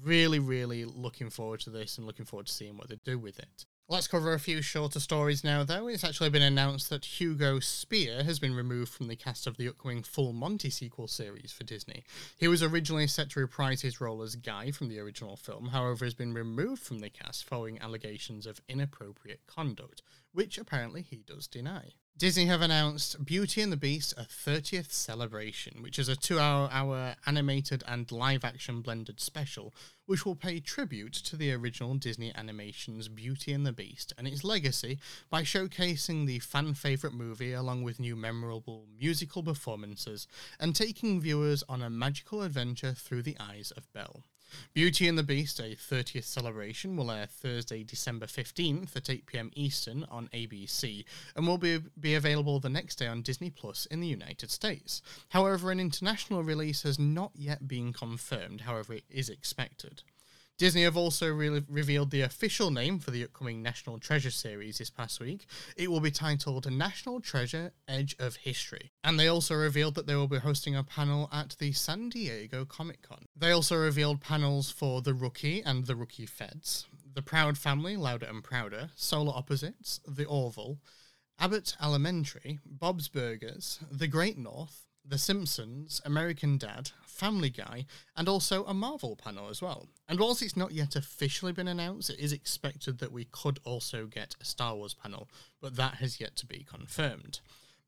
[0.02, 3.38] really, really looking forward to this and looking forward to seeing what they do with
[3.38, 3.64] it.
[3.88, 5.86] Let's cover a few shorter stories now, though.
[5.86, 9.68] It's actually been announced that Hugo Speer has been removed from the cast of the
[9.68, 12.02] upcoming Full Monty sequel series for Disney.
[12.36, 16.04] He was originally set to reprise his role as Guy from the original film, however,
[16.04, 21.46] has been removed from the cast following allegations of inappropriate conduct, which apparently he does
[21.46, 21.92] deny.
[22.18, 26.66] Disney have announced Beauty and the Beast, a 30th celebration, which is a two hour,
[26.72, 29.74] hour animated and live action blended special,
[30.06, 34.44] which will pay tribute to the original Disney animation's Beauty and the Beast and its
[34.44, 34.98] legacy
[35.28, 40.26] by showcasing the fan favourite movie along with new memorable musical performances
[40.58, 44.24] and taking viewers on a magical adventure through the eyes of Belle.
[44.74, 49.50] Beauty and the Beast, a 30th celebration, will air Thursday, December 15th at 8 pm
[49.54, 51.04] Eastern on ABC
[51.34, 55.02] and will be, be available the next day on Disney Plus in the United States.
[55.30, 60.02] However, an international release has not yet been confirmed, however, it is expected.
[60.58, 64.88] Disney have also re- revealed the official name for the upcoming National Treasure series this
[64.88, 65.44] past week.
[65.76, 68.90] It will be titled National Treasure Edge of History.
[69.04, 72.64] And they also revealed that they will be hosting a panel at the San Diego
[72.64, 73.26] Comic Con.
[73.36, 78.26] They also revealed panels for The Rookie and The Rookie Feds, The Proud Family, Louder
[78.26, 80.78] and Prouder, Solar Opposites, The Orville,
[81.38, 88.64] Abbott Elementary, Bob's Burgers, The Great North, The Simpsons, American Dad, Family Guy, and also
[88.64, 89.86] a Marvel panel as well.
[90.08, 94.06] And whilst it's not yet officially been announced, it is expected that we could also
[94.06, 95.28] get a Star Wars panel,
[95.60, 97.38] but that has yet to be confirmed.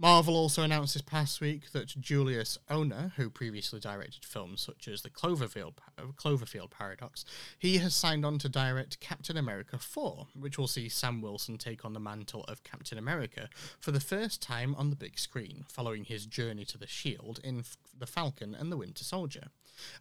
[0.01, 5.03] Marvel also announced this past week that Julius Onah, who previously directed films such as
[5.03, 7.25] the Cloverfield, uh, Cloverfield Paradox,
[7.59, 11.85] he has signed on to direct Captain America 4, which will see Sam Wilson take
[11.85, 13.49] on the mantle of Captain America
[13.81, 17.65] for the first time on the big screen, following his journey to the Shield in
[17.99, 19.49] The Falcon and the Winter Soldier.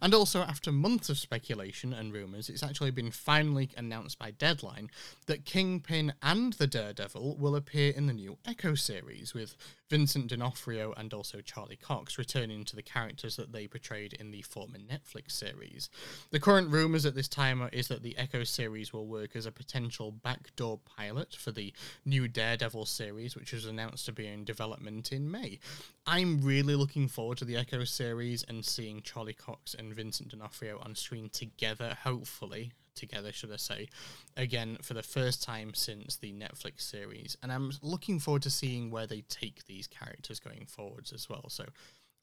[0.00, 4.90] And also, after months of speculation and rumours, it's actually been finally announced by Deadline
[5.26, 9.56] that Kingpin and the Daredevil will appear in the new Echo series, with
[9.88, 14.42] Vincent D'Onofrio and also Charlie Cox returning to the characters that they portrayed in the
[14.42, 15.88] former Netflix series.
[16.30, 19.52] The current rumours at this time is that the Echo series will work as a
[19.52, 21.72] potential backdoor pilot for the
[22.04, 25.58] new Daredevil series, which was announced to be in development in May.
[26.06, 30.80] I'm really looking forward to the Echo series and seeing Charlie Cox and Vincent D'Onofrio
[30.84, 33.88] on screen together, hopefully together, should I say,
[34.36, 37.36] again for the first time since the Netflix series.
[37.42, 41.48] And I'm looking forward to seeing where they take these characters going forwards as well.
[41.48, 41.64] So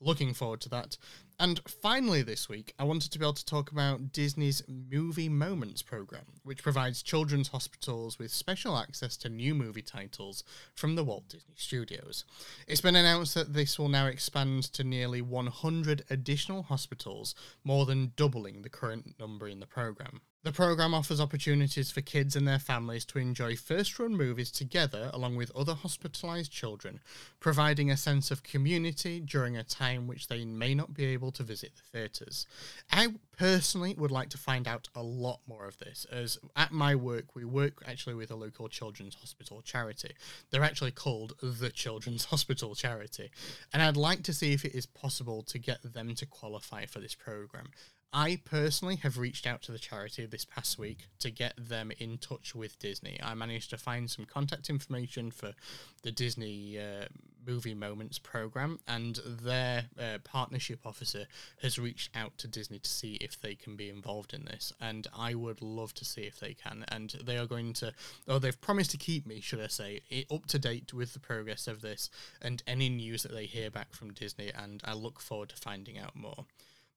[0.01, 0.97] looking forward to that.
[1.39, 5.81] And finally, this week, I wanted to be able to talk about Disney's Movie Moments
[5.81, 11.27] program, which provides children's hospitals with special access to new movie titles from the Walt
[11.27, 12.23] Disney Studios.
[12.67, 18.13] It's been announced that this will now expand to nearly 100 additional hospitals, more than
[18.15, 20.21] doubling the current number in the program.
[20.45, 25.09] The program offers opportunities for kids and their families to enjoy first run movies together
[25.11, 26.99] along with other hospitalized children,
[27.39, 31.41] providing a sense of community during a time which they may not be able to
[31.41, 32.45] visit the theatres.
[32.91, 36.93] I personally would like to find out a lot more of this, as at my
[36.93, 40.11] work, we work actually with a local children's hospital charity.
[40.51, 43.31] They're actually called the Children's Hospital Charity,
[43.73, 46.99] and I'd like to see if it is possible to get them to qualify for
[46.99, 47.71] this program.
[48.17, 52.17] I personally have reached out to the charity this past week to get them in
[52.17, 53.19] touch with Disney.
[53.21, 55.51] I managed to find some contact information for
[56.01, 57.07] the Disney uh,
[57.45, 61.25] Movie Moments program, and their uh, partnership officer
[61.61, 64.71] has reached out to Disney to see if they can be involved in this.
[64.79, 66.85] And I would love to see if they can.
[66.87, 67.91] And they are going to,
[68.29, 69.99] or they've promised to keep me, should I say,
[70.31, 72.09] up to date with the progress of this
[72.41, 74.53] and any news that they hear back from Disney.
[74.57, 76.45] And I look forward to finding out more.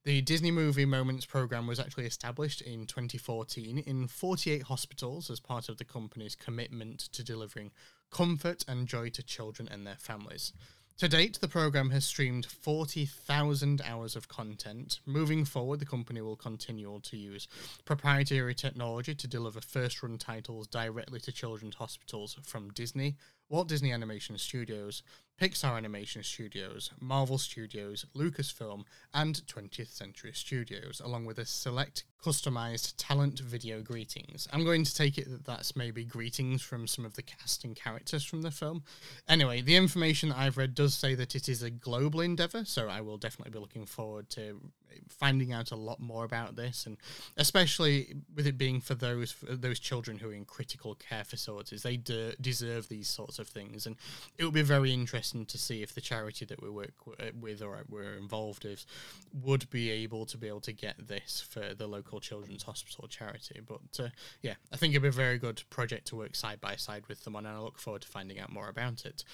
[0.08, 5.68] The Disney Movie Moments program was actually established in 2014 in 48 hospitals as part
[5.68, 7.72] of the company's commitment to delivering
[8.10, 10.54] comfort and joy to children and their families.
[10.96, 15.00] To date, the program has streamed 40,000 hours of content.
[15.04, 17.46] Moving forward, the company will continue to use
[17.84, 23.16] proprietary technology to deliver first run titles directly to children's hospitals from Disney,
[23.50, 25.02] Walt Disney Animation Studios,
[25.40, 28.82] Pixar Animation Studios, Marvel Studios, Lucasfilm,
[29.14, 34.48] and 20th Century Studios, along with a select customized talent video greetings.
[34.52, 37.76] I'm going to take it that that's maybe greetings from some of the cast and
[37.76, 38.82] characters from the film.
[39.28, 42.88] Anyway, the information that I've read does say that it is a global endeavor, so
[42.88, 44.60] I will definitely be looking forward to
[45.08, 46.96] finding out a lot more about this, and
[47.36, 51.82] especially with it being for those for those children who are in critical care facilities,
[51.82, 53.96] they de- deserve these sorts of things, and
[54.36, 57.62] it will be very interesting to see if the charity that we work w- with
[57.62, 58.84] or we're involved with
[59.32, 63.60] would be able to be able to get this for the local children's hospital charity.
[63.66, 64.08] But uh,
[64.42, 67.24] yeah, I think it'd be a very good project to work side by side with
[67.24, 69.24] them on, and I look forward to finding out more about it.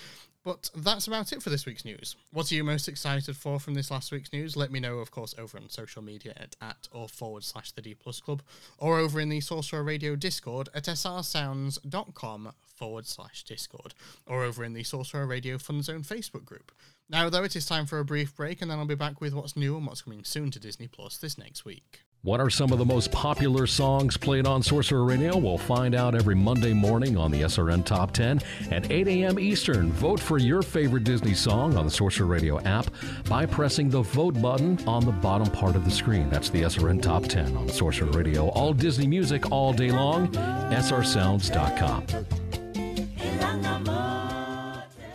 [0.45, 2.17] But that's about it for this week's news.
[2.31, 4.59] What are you most excited for from this last week's news?
[4.59, 7.81] Let me know, of course, over on social media at, at or forward slash the
[7.81, 8.43] D Plus Club,
[8.77, 13.95] or over in the Sorcerer Radio Discord at srsounds.com forward slash Discord,
[14.27, 16.73] or over in the Sorcerer Radio Fun Zone Facebook group.
[17.09, 19.33] Now, though, it is time for a brief break, and then I'll be back with
[19.33, 22.01] what's new and what's coming soon to Disney Plus this next week.
[22.25, 25.37] What are some of the most popular songs played on Sorcerer Radio?
[25.37, 29.39] We'll find out every Monday morning on the SRN Top 10 at 8 a.m.
[29.39, 29.93] Eastern.
[29.93, 32.87] Vote for your favorite Disney song on the Sorcerer Radio app
[33.29, 36.31] by pressing the vote button on the bottom part of the screen.
[36.31, 38.49] That's the SRN Top 10 on Sorcerer Radio.
[38.49, 40.29] All Disney music all day long.
[40.29, 42.07] srsounds.com.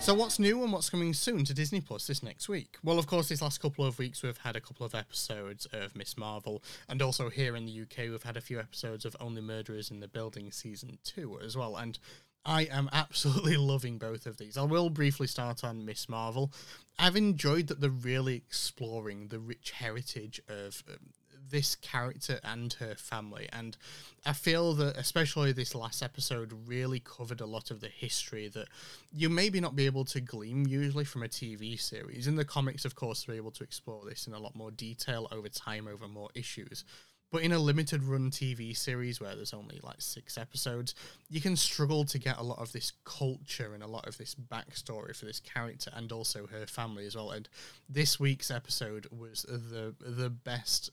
[0.09, 2.77] So, what's new and what's coming soon to Disney Plus this next week?
[2.83, 5.95] Well, of course, this last couple of weeks we've had a couple of episodes of
[5.95, 6.17] Ms.
[6.17, 9.91] Marvel, and also here in the UK we've had a few episodes of Only Murderers
[9.91, 11.75] in the Building season two as well.
[11.75, 11.99] And
[12.43, 14.57] I am absolutely loving both of these.
[14.57, 16.09] I will briefly start on Ms.
[16.09, 16.51] Marvel.
[16.97, 21.11] I've enjoyed that they're really exploring the rich heritage of um,
[21.49, 23.47] this character and her family.
[23.51, 23.77] And
[24.25, 28.67] I feel that, especially this last episode, really covered a lot of the history that
[29.13, 32.27] you maybe not be able to glean usually from a TV series.
[32.27, 35.27] In the comics, of course, they're able to explore this in a lot more detail
[35.31, 36.83] over time, over more issues.
[37.31, 40.95] But in a limited run TV series where there's only like six episodes,
[41.29, 44.35] you can struggle to get a lot of this culture and a lot of this
[44.35, 47.29] backstory for this character and also her family as well.
[47.29, 47.47] And
[47.88, 50.89] this week's episode was the the best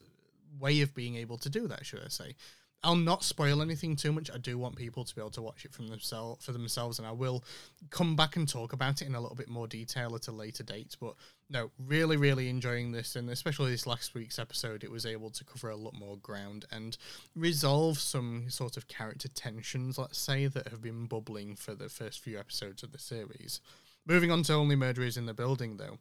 [0.59, 2.35] way of being able to do that, should I say.
[2.83, 4.31] I'll not spoil anything too much.
[4.33, 7.09] I do want people to be able to watch it from themselves for themselves, and
[7.09, 7.42] I will
[7.90, 10.62] come back and talk about it in a little bit more detail at a later
[10.62, 10.97] date.
[11.01, 11.14] But
[11.51, 15.45] no, really, really enjoying this, and especially this last week's episode, it was able to
[15.45, 16.97] cover a lot more ground and
[17.35, 22.21] resolve some sort of character tensions, let's say, that have been bubbling for the first
[22.21, 23.61] few episodes of the series.
[24.07, 25.99] Moving on to Only Murderers in the Building, though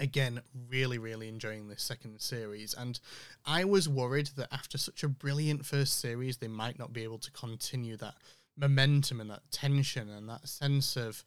[0.00, 2.98] again really really enjoying this second series and
[3.46, 7.18] i was worried that after such a brilliant first series they might not be able
[7.18, 8.14] to continue that
[8.56, 11.22] momentum and that tension and that sense of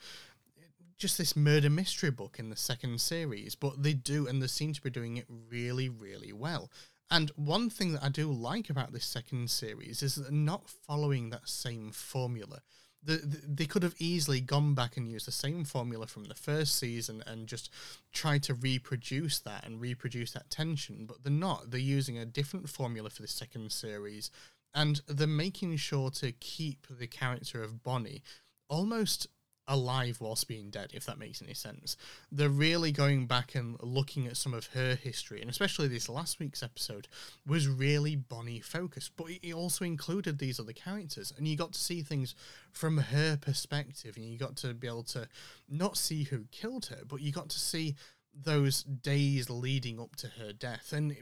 [0.98, 4.74] just this murder mystery book in the second series but they do and they seem
[4.74, 6.72] to be doing it really really well.
[7.12, 10.70] And one thing that i do like about this second series is that they're not
[10.70, 12.62] following that same formula
[13.06, 16.36] the, the, they could have easily gone back and used the same formula from the
[16.36, 17.70] first season and just
[18.12, 21.72] tried to reproduce that and reproduce that tension, but they're not.
[21.72, 24.32] They're using a different formula for the second series,
[24.74, 28.24] and they're making sure to keep the character of Bonnie
[28.70, 29.28] almost
[29.68, 31.96] alive whilst being dead, if that makes any sense.
[32.32, 36.40] They're really going back and looking at some of her history, and especially this last
[36.40, 37.08] week's episode
[37.46, 41.80] was really Bonnie focused, but it also included these other characters, and you got to
[41.80, 42.36] see things
[42.72, 45.28] from her perspective, and you got to be able to
[45.70, 47.96] not see who killed her, but you got to see
[48.34, 50.92] those days leading up to her death.
[50.92, 51.16] And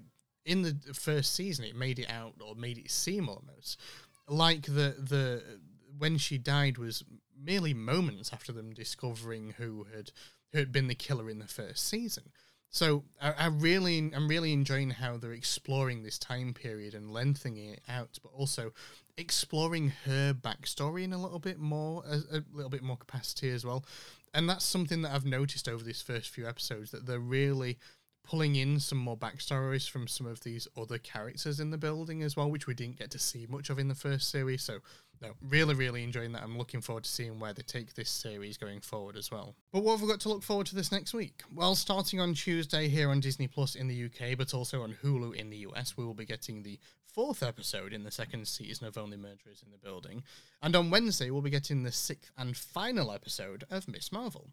[0.45, 3.77] in the first season, it made it out or made it seem almost
[4.27, 5.43] like the the
[5.97, 7.03] when she died was
[7.43, 10.11] merely moments after them discovering who had
[10.51, 12.31] who had been the killer in the first season.
[12.69, 17.57] So I, I, really, I'm really enjoying how they're exploring this time period and lengthening
[17.57, 18.71] it out, but also
[19.17, 23.65] exploring her backstory in a little bit more, a, a little bit more capacity as
[23.65, 23.83] well.
[24.33, 27.77] And that's something that I've noticed over these first few episodes that they're really
[28.23, 32.37] pulling in some more backstories from some of these other characters in the building as
[32.37, 34.63] well, which we didn't get to see much of in the first series.
[34.63, 34.79] So
[35.21, 36.43] no, really, really enjoying that.
[36.43, 39.55] I'm looking forward to seeing where they take this series going forward as well.
[39.71, 41.43] But what have we got to look forward to this next week?
[41.53, 45.35] Well, starting on Tuesday here on Disney Plus in the UK, but also on Hulu
[45.35, 48.97] in the US, we will be getting the fourth episode in the second season of
[48.97, 50.23] Only Murderers in the Building.
[50.61, 54.11] And on Wednesday, we'll be getting the sixth and final episode of Ms.
[54.11, 54.49] Marvel.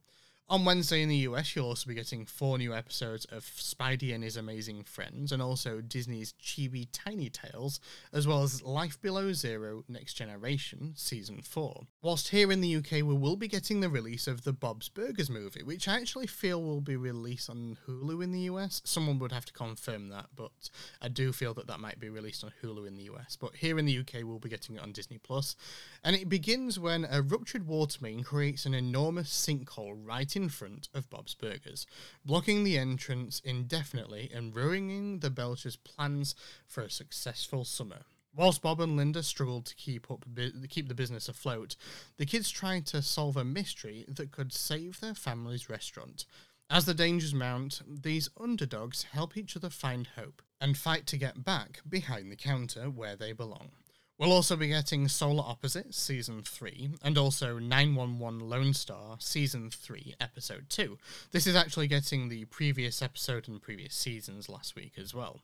[0.50, 4.24] On Wednesday in the US, you'll also be getting four new episodes of Spidey and
[4.24, 7.80] His Amazing Friends, and also Disney's Chibi Tiny Tales,
[8.14, 11.82] as well as Life Below Zero Next Generation Season 4.
[12.00, 15.28] Whilst here in the UK, we will be getting the release of the Bob's Burgers
[15.28, 18.80] movie, which I actually feel will be released on Hulu in the US.
[18.86, 20.70] Someone would have to confirm that, but
[21.02, 23.36] I do feel that that might be released on Hulu in the US.
[23.38, 25.56] But here in the UK, we'll be getting it on Disney Plus,
[26.02, 30.88] and it begins when a ruptured water main creates an enormous sinkhole right in front
[30.94, 31.84] of Bob's Burgers,
[32.24, 38.02] blocking the entrance indefinitely and ruining the Belchers' plans for a successful summer.
[38.36, 40.24] Whilst Bob and Linda struggled to keep up
[40.68, 41.74] keep the business afloat,
[42.18, 46.24] the kids tried to solve a mystery that could save their family's restaurant.
[46.70, 51.42] As the dangers mount, these underdogs help each other find hope and fight to get
[51.42, 53.70] back behind the counter where they belong.
[54.18, 60.16] We'll also be getting Solar Opposites Season 3 and also 911 Lone Star Season 3
[60.20, 60.98] Episode 2.
[61.30, 65.38] This is actually getting the previous episode and previous seasons last week as well.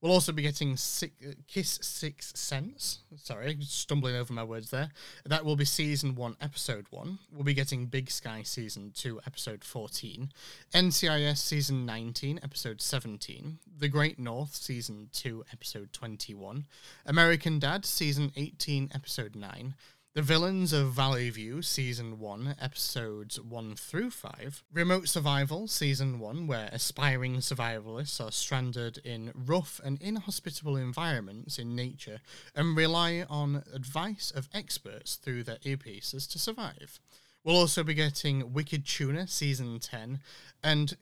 [0.00, 3.00] We'll also be getting six, uh, Kiss Sixth Sense.
[3.16, 4.90] Sorry, stumbling over my words there.
[5.26, 7.18] That will be season one, episode one.
[7.32, 10.30] We'll be getting Big Sky season two, episode 14.
[10.72, 13.58] NCIS season 19, episode 17.
[13.76, 16.66] The Great North season two, episode 21.
[17.04, 19.74] American Dad season 18, episode 9.
[20.18, 24.64] The Villains of Valley View, Season 1, Episodes 1 through 5.
[24.72, 31.76] Remote Survival, Season 1, where aspiring survivalists are stranded in rough and inhospitable environments in
[31.76, 32.18] nature
[32.56, 36.98] and rely on advice of experts through their earpieces to survive.
[37.44, 40.18] We'll also be getting Wicked Tuna, Season 10,
[40.64, 40.96] and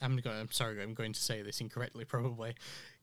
[0.00, 2.54] I'm, I'm sorry, I'm going to say this incorrectly probably.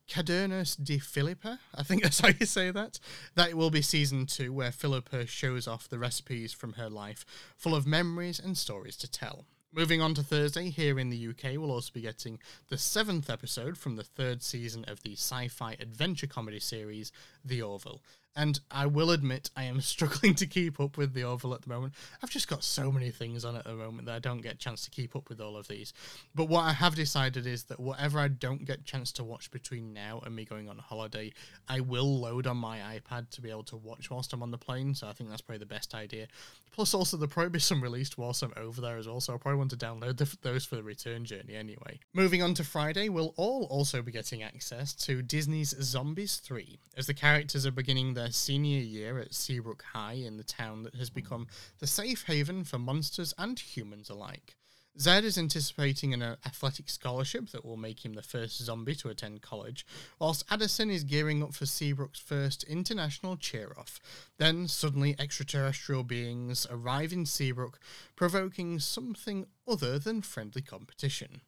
[0.10, 3.00] Cadernus de Philippa, I think that's how you say that.
[3.36, 7.26] That will be season two, where Philippa shows off the recipes from her life,
[7.56, 9.46] full of memories and stories to tell.
[9.74, 12.40] Moving on to Thursday, here in the UK, we'll also be getting
[12.70, 17.12] the seventh episode from the third season of the sci fi adventure comedy series,
[17.44, 18.02] The Orville
[18.36, 21.70] and I will admit I am struggling to keep up with the Orville at the
[21.70, 21.94] moment.
[22.22, 24.58] I've just got so many things on at the moment that I don't get a
[24.58, 25.94] chance to keep up with all of these.
[26.34, 29.52] But what I have decided is that whatever I don't get a chance to watch
[29.52, 31.34] between now and me going on holiday,
[31.68, 34.58] I will load on my iPad to be able to watch whilst I'm on the
[34.58, 34.96] plane.
[34.96, 36.28] So I think that's probably the best idea.
[36.72, 39.22] Plus, also there'll probably be some released whilst I'm over there as well.
[39.22, 42.00] So I'll probably want to download the, those for the return journey anyway.
[42.14, 47.08] Moving on to Friday, we'll all also be getting access to Disney's Zombies 3 as
[47.08, 50.96] the characters are beginning their their senior year at Seabrook High in the town that
[50.96, 51.46] has become
[51.78, 54.56] the safe haven for monsters and humans alike.
[55.00, 59.10] Zed is anticipating an uh, athletic scholarship that will make him the first zombie to
[59.10, 59.86] attend college,
[60.18, 64.00] whilst Addison is gearing up for Seabrook's first international cheer off.
[64.40, 67.78] Then, suddenly, extraterrestrial beings arrive in Seabrook,
[68.16, 71.42] provoking something other than friendly competition.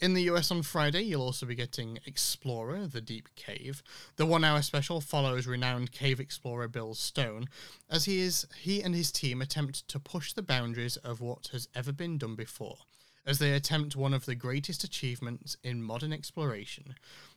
[0.00, 3.82] In the US on Friday, you'll also be getting Explorer, The Deep Cave.
[4.16, 7.50] The one hour special follows renowned cave explorer Bill Stone
[7.90, 11.68] as he is he and his team attempt to push the boundaries of what has
[11.74, 12.78] ever been done before,
[13.26, 16.94] as they attempt one of the greatest achievements in modern exploration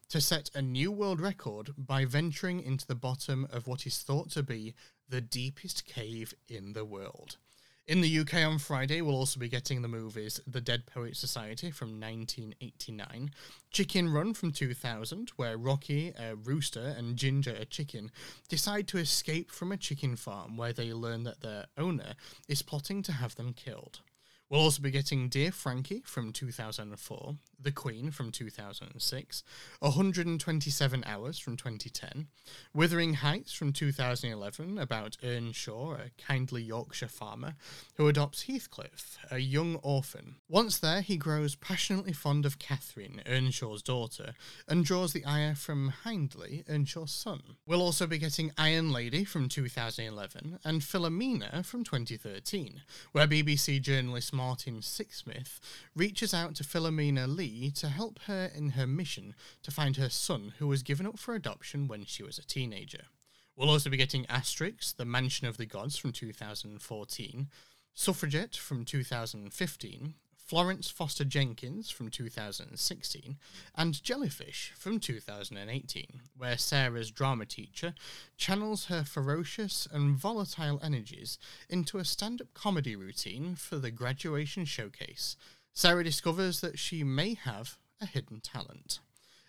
[0.08, 4.30] to set a new world record by venturing into the bottom of what is thought
[4.32, 4.74] to be
[5.10, 7.36] the deepest cave in the world.
[7.86, 11.70] In the UK on Friday, we'll also be getting the movies The Dead Poet Society
[11.70, 13.32] from 1989,
[13.72, 18.10] Chicken Run from 2000, where Rocky, a rooster, and Ginger, a chicken,
[18.48, 22.14] decide to escape from a chicken farm where they learn that their owner
[22.48, 24.00] is plotting to have them killed.
[24.54, 29.44] We'll also be getting Dear Frankie from 2004, The Queen from 2006,
[29.80, 32.28] 127 Hours from 2010,
[32.72, 37.56] Wuthering Heights from 2011 about Earnshaw, a kindly Yorkshire farmer
[37.96, 40.36] who adopts Heathcliff, a young orphan.
[40.48, 44.36] Once there, he grows passionately fond of Catherine, Earnshaw's daughter,
[44.68, 47.42] and draws the ire from Hindley, Earnshaw's son.
[47.66, 52.84] We'll also be getting Iron Lady from 2011 and Philomena from 2013,
[53.14, 55.62] where BBC journalist Martin Sixsmith
[55.96, 60.54] reaches out to Philomena Lee to help her in her mission to find her son,
[60.60, 63.06] who was given up for adoption when she was a teenager.
[63.56, 67.48] We'll also be getting Asterix, The Mansion of the Gods from 2014,
[67.94, 70.14] Suffragette from 2015,
[70.46, 73.38] Florence Foster Jenkins from 2016,
[73.76, 77.94] and Jellyfish from 2018, where Sarah's drama teacher
[78.38, 81.40] channels her ferocious and volatile energies
[81.70, 85.38] into a stand up comedy routine for the graduation showcase.
[85.74, 89.00] Sarah discovers that she may have a hidden talent.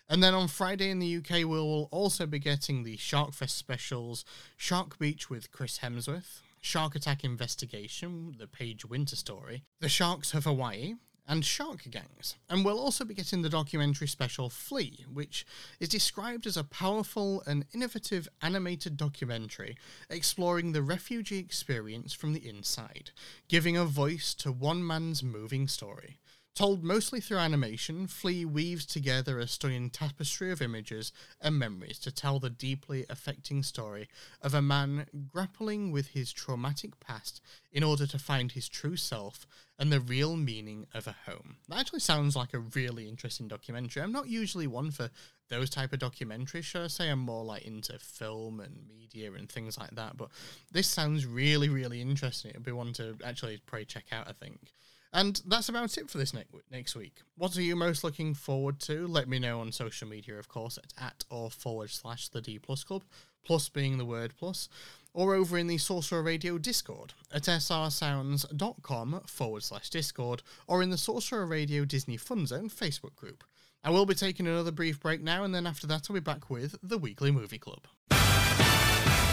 [0.07, 4.23] And then on Friday in the UK, we'll also be getting the Sharkfest specials
[4.55, 10.45] Shark Beach with Chris Hemsworth, Shark Attack Investigation, the Paige Winter story, The Sharks of
[10.45, 10.95] Hawaii,
[11.27, 12.37] and Shark Gangs.
[12.49, 15.45] And we'll also be getting the documentary special Flee, which
[15.79, 19.77] is described as a powerful and innovative animated documentary
[20.09, 23.11] exploring the refugee experience from the inside,
[23.47, 26.19] giving a voice to one man's moving story.
[26.55, 32.13] Told mostly through animation, Flee weaves together a stunning tapestry of images and memories to
[32.13, 34.07] tell the deeply affecting story
[34.41, 37.41] of a man grappling with his traumatic past
[37.73, 39.45] in order to find his true self
[39.77, 41.57] and the real meaning of a home.
[41.67, 44.01] That actually sounds like a really interesting documentary.
[44.01, 45.09] I'm not usually one for
[45.49, 47.09] those type of documentaries, should I say?
[47.09, 50.15] I'm more like into film and media and things like that.
[50.15, 50.29] But
[50.71, 52.51] this sounds really, really interesting.
[52.51, 54.71] It'd be one to actually probably check out, I think.
[55.13, 57.21] And that's about it for this ne- next week.
[57.37, 59.07] What are you most looking forward to?
[59.07, 62.59] Let me know on social media, of course, at, at or forward slash the D
[62.59, 63.03] Plus Club,
[63.45, 64.67] plus being the word plus,
[65.13, 70.97] or over in the Sorcerer Radio Discord at srsounds.com forward slash Discord, or in the
[70.97, 73.43] Sorcerer Radio Disney Fun Zone Facebook group.
[73.85, 76.49] I will be taking another brief break now, and then after that, I'll be back
[76.49, 77.81] with the Weekly Movie Club.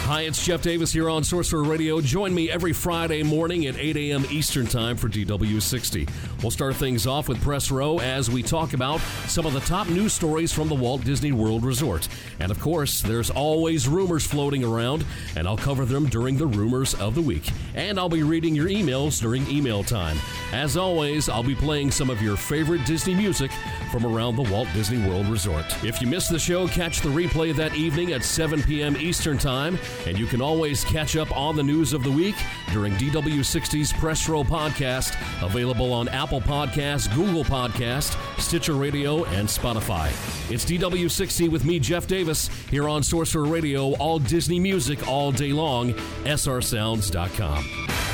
[0.05, 2.01] Hi, it's Jeff Davis here on Sorcerer Radio.
[2.01, 4.25] Join me every Friday morning at 8 a.m.
[4.29, 6.09] Eastern Time for DW60.
[6.41, 9.87] We'll start things off with Press Row as we talk about some of the top
[9.87, 12.09] news stories from the Walt Disney World Resort.
[12.41, 15.05] And of course, there's always rumors floating around,
[15.37, 17.49] and I'll cover them during the Rumors of the Week.
[17.73, 20.17] And I'll be reading your emails during email time.
[20.51, 23.51] As always, I'll be playing some of your favorite Disney music
[23.89, 25.65] from around the Walt Disney World Resort.
[25.81, 28.97] If you missed the show, catch the replay that evening at 7 p.m.
[28.97, 29.79] Eastern Time.
[30.07, 32.35] And you can always catch up on the news of the week
[32.71, 40.07] during DW60's Press Row podcast, available on Apple Podcasts, Google Podcast, Stitcher Radio, and Spotify.
[40.51, 45.53] It's DW60 with me, Jeff Davis, here on Sorcerer Radio, all Disney music all day
[45.53, 48.12] long, srsounds.com.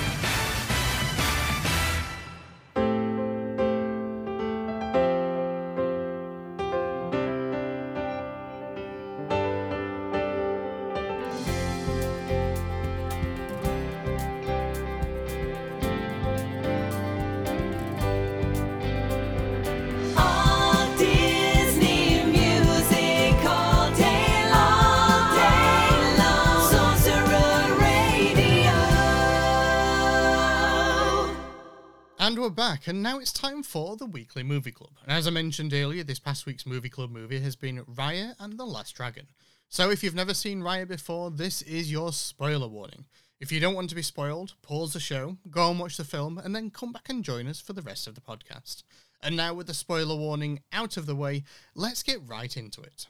[32.79, 34.91] back, and now it's time for the weekly movie club.
[35.03, 38.57] And as I mentioned earlier, this past week's movie club movie has been Raya and
[38.57, 39.27] the Last Dragon.
[39.67, 43.05] So if you've never seen Raya before, this is your spoiler warning.
[43.39, 46.37] If you don't want to be spoiled, pause the show, go and watch the film,
[46.37, 48.83] and then come back and join us for the rest of the podcast.
[49.21, 51.43] And now, with the spoiler warning out of the way,
[51.75, 53.07] let's get right into it.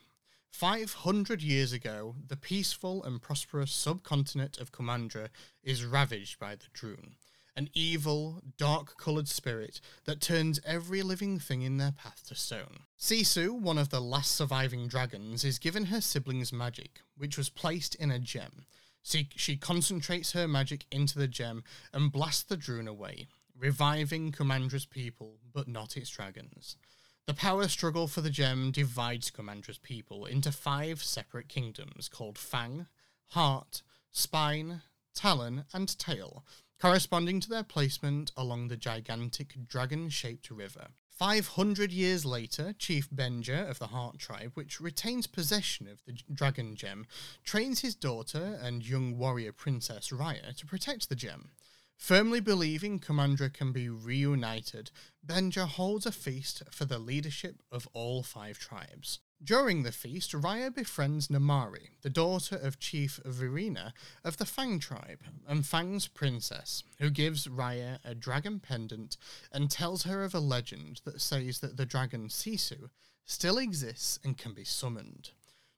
[0.52, 5.30] 500 years ago, the peaceful and prosperous subcontinent of Kumandra
[5.64, 7.12] is ravaged by the Druun
[7.56, 12.80] an evil, dark coloured spirit that turns every living thing in their path to stone.
[13.00, 17.96] Sisu, one of the last surviving dragons, is given her siblings magic, which was placed
[17.96, 18.66] in a gem.
[19.02, 23.28] She, she concentrates her magic into the gem and blasts the Druun away,
[23.58, 26.78] reviving Kumandra's people, but not its dragons.
[27.26, 32.88] The power struggle for the gem divides Kumandra's people into five separate kingdoms called Fang,
[33.28, 34.82] Heart, Spine,
[35.14, 36.44] Talon, and Tail,
[36.80, 40.88] corresponding to their placement along the gigantic dragon shaped river.
[41.10, 46.78] 500 years later, Chief Benja of the Heart Tribe, which retains possession of the dragon
[46.78, 47.06] gem,
[47.44, 51.52] trains his daughter and young warrior princess Raya to protect the gem.
[51.98, 54.92] Firmly believing Kumandra can be reunited,
[55.26, 59.20] Benja holds a feast for the leadership of all five tribes.
[59.42, 65.22] During the feast, Raya befriends Namaari, the daughter of Chief Virana of the Fang tribe,
[65.48, 69.16] and Fang's princess, who gives Raya a dragon pendant
[69.50, 72.90] and tells her of a legend that says that the dragon Sisu
[73.26, 75.32] still exists and can be summoned.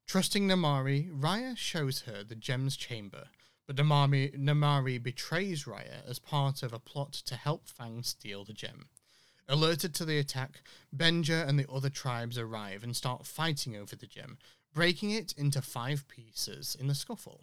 [0.07, 3.27] Trusting Namaari, Raya shows her the gem's chamber,
[3.67, 8.53] but Namari, Namaari betrays Raya as part of a plot to help Fang steal the
[8.53, 8.89] gem.
[9.51, 10.61] Alerted to the attack,
[10.95, 14.37] Benja and the other tribes arrive and start fighting over the gem,
[14.73, 17.41] breaking it into five pieces in the scuffle.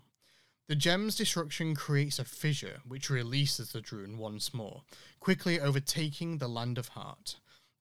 [0.68, 4.84] The gem's destruction creates a fissure which releases the Druun once more,
[5.20, 7.36] quickly overtaking the Land of Heart.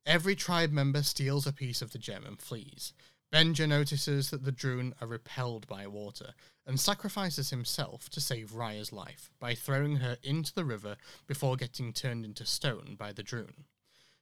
[0.06, 2.92] Every tribe member steals a piece of the gem and flees.
[3.34, 6.34] Benja notices that the Druun are repelled by water
[6.66, 10.98] and sacrifices himself to save Raya's life by throwing her into the river
[11.28, 13.64] before getting turned into stone by the Druun.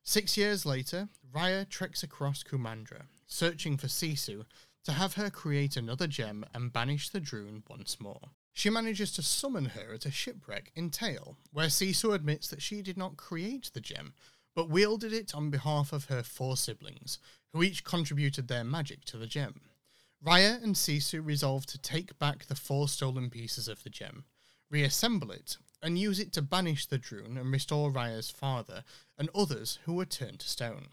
[0.08, 4.46] Six years later, Raya treks across Kumandra, searching for Sisu
[4.84, 8.30] to have her create another gem and banish the Druun once more.
[8.54, 12.84] She manages to summon her at a shipwreck in Tail, where Sisu admits that she
[12.84, 14.14] did not create the gem,
[14.56, 17.18] but wielded it on behalf of her four siblings,
[17.52, 19.60] who each contributed their magic to the gem.
[20.24, 24.26] Raya and Sisu resolve to take back the four stolen pieces of the gem.
[24.70, 28.84] reassemble it, and use it to banish the Druun and restore Raya's father
[29.18, 30.88] and others who were turned to stone.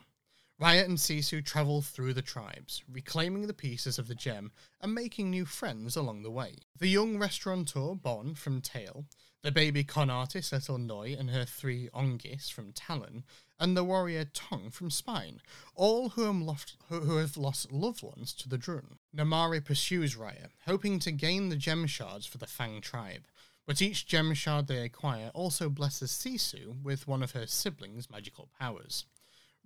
[0.61, 5.29] Raya and Sisu travel through the tribes, reclaiming the pieces of the gem and making
[5.29, 6.55] new friends along the way.
[6.79, 9.07] The young restaurateur Boun from Tail,
[9.43, 13.25] the baby con artist Little Noi and her three Ongis from Talon,
[13.59, 15.41] and the warrior Tong from Spine,
[15.75, 18.99] all who have, lost, who have lost loved ones to the Druun.
[19.17, 23.27] Namaari pursues Raya, hoping to gain the gem shards for the Fang tribe,
[23.67, 28.49] but each gem shard they acquire also blesses Sisu with one of her siblings' magical
[28.59, 29.05] powers.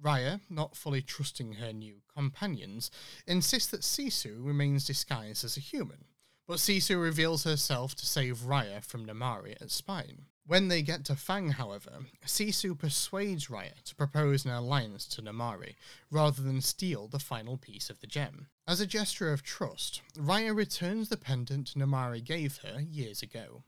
[0.02, 2.90] Raya, not fully trusting her new companions,
[3.26, 6.04] insists that Sisu remains disguised as a human,
[6.46, 10.26] but Sisu reveals herself to save Raya from Namaari at Spine.
[10.46, 15.74] When they get to Fang, however, Sisu persuades Raya to propose an alliance to Namaari,
[16.10, 18.46] rather than steal the final piece of the gem.
[18.68, 23.64] As a gesture of trust, Raya returns the pendant Namaari gave her years ago.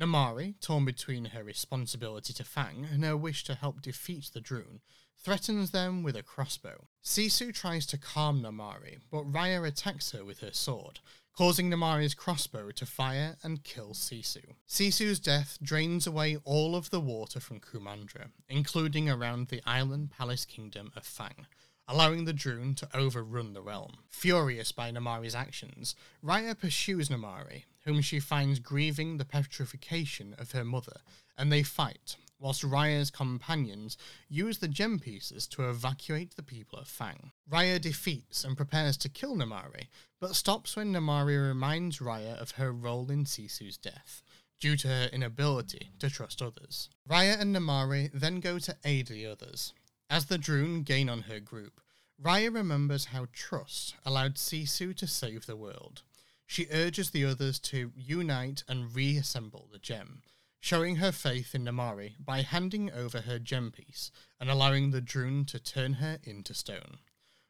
[0.00, 4.80] Namaari, torn between her responsibility to Fang and her wish to help defeat the Druun,
[5.22, 6.86] threatens them with a crossbow.
[7.04, 11.00] Sisu tries to calm Namaari, but Raya attacks her with her sword,
[11.36, 14.54] causing Namaari's crossbow to fire and kill Sisu.
[14.66, 20.46] Sisu's death drains away all of the water from Kumandra, including around the island palace
[20.46, 21.46] kingdom of Fang,
[21.90, 23.94] allowing the Druun to overrun the realm.
[24.08, 30.64] Furious by Namaari's actions, Raya pursues Namaari, whom she finds grieving the petrification of her
[30.64, 30.98] mother,
[31.36, 33.96] and they fight, whilst Raya's companions
[34.28, 37.32] use the gem pieces to evacuate the people of Fang.
[37.50, 39.88] Raya defeats and prepares to kill Namaari,
[40.20, 44.22] but stops when Namaari reminds Raya of her role in Sisu's death,
[44.60, 46.88] due to her inability to trust others.
[47.08, 49.72] Raya and Namaari then go to aid the others.
[50.10, 51.80] As the Druun gain on her group,
[52.20, 56.02] Raya remembers how trust allowed Sisu to save the world.
[56.48, 60.22] She urges the others to unite and reassemble the gem,
[60.58, 65.46] showing her faith in Namaari by handing over her gem piece and allowing the Druun
[65.46, 66.98] to turn her into stone.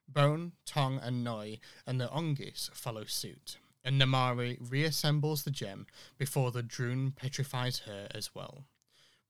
[0.07, 5.87] Boun, Tong, and Noi and the Ongis follow suit, and Namaari reassembles the gem
[6.19, 8.67] before the Druun petrifies her as well.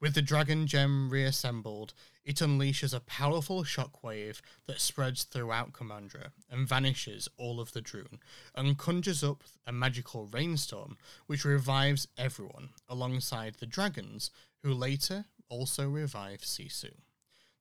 [0.00, 1.92] With the dragon gem reassembled,
[2.24, 8.18] it unleashes a powerful shockwave that spreads throughout Kumandra and vanishes all of the Druun,
[8.54, 10.96] and conjures up a magical rainstorm
[11.26, 14.30] which revives everyone, alongside the dragons,
[14.62, 16.94] who later also revive Sisu.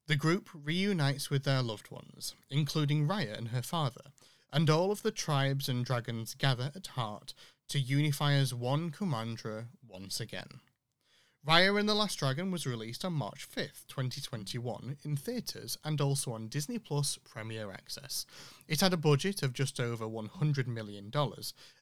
[0.08, 4.14] The group reunites with their loved ones, including Raya and her father,
[4.52, 7.34] and all of the tribes and dragons gather at heart
[7.68, 10.62] to unify as one Kumandra once again.
[11.48, 16.34] Raya and the Last Dragon was released on March 5th, 2021, in theatres and also
[16.34, 18.26] on Disney Plus Premier Access.
[18.68, 21.10] It had a budget of just over $100 million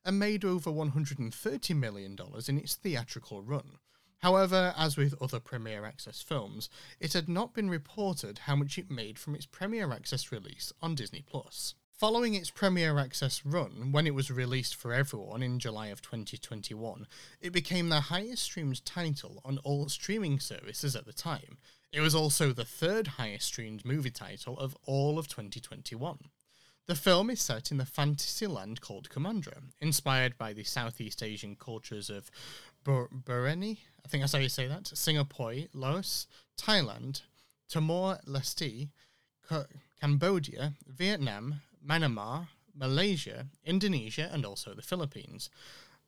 [0.06, 3.80] and made over $130 million in its theatrical run.
[4.20, 8.92] However, as with other Premier Access films, it had not been reported how much it
[8.92, 11.74] made from its Premier Access release on Disney Plus.
[11.98, 17.08] Following its Premier Access run, when it was released for everyone in July of 2021,
[17.42, 21.58] it became the highest streamed title on all streaming services at the time.
[21.92, 26.20] It was also the third highest streamed movie title of all of 2021.
[26.86, 31.56] The film is set in the fantasy land called Kumandra, inspired by the Southeast Asian
[31.56, 32.30] cultures of
[32.84, 36.28] Bur- I think that's how you say that, Singapore, Laos,
[36.62, 37.24] Thailand,
[37.68, 38.90] Timor Leste,
[40.00, 45.50] Cambodia, Vietnam, Myanmar, Malaysia, Indonesia, and also the Philippines.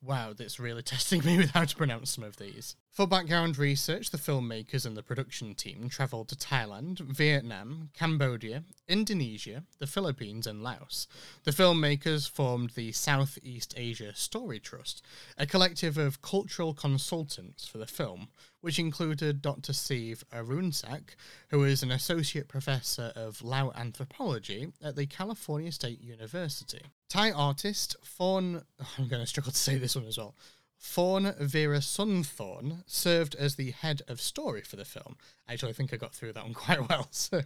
[0.01, 2.75] Wow, that's really testing me with how to pronounce some of these.
[2.91, 9.63] For background research, the filmmakers and the production team travelled to Thailand, Vietnam, Cambodia, Indonesia,
[9.77, 11.07] the Philippines, and Laos.
[11.43, 15.01] The filmmakers formed the Southeast Asia Story Trust,
[15.37, 18.29] a collective of cultural consultants for the film,
[18.59, 19.71] which included Dr.
[19.71, 21.15] Steve Arounsack,
[21.49, 26.81] who is an associate professor of Lao anthropology at the California State University.
[27.07, 28.63] Thai artist Fawn,
[28.97, 30.35] I'm going to struggle to say this one as well.
[30.79, 35.17] Fawn Veerasunthorn served as the head of story for the film.
[35.47, 37.09] Actually, I think I got through that one quite well.
[37.11, 37.41] So,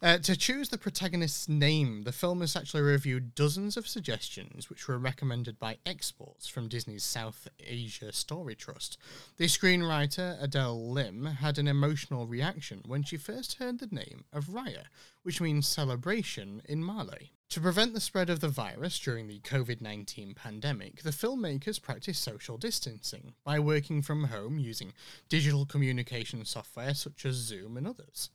[0.00, 4.86] uh, to choose the protagonist's name, the film has actually reviewed dozens of suggestions which
[4.86, 8.96] were recommended by experts from Disney's South Asia Story Trust.
[9.38, 14.46] The screenwriter Adele Lim had an emotional reaction when she first heard the name of
[14.46, 14.84] Raya,
[15.24, 17.30] which means celebration in Malay.
[17.52, 22.22] To prevent the spread of the virus during the COVID 19 pandemic, the filmmakers practiced
[22.22, 24.94] social distancing by working from home using
[25.28, 28.30] digital communication software such as Zoom and others.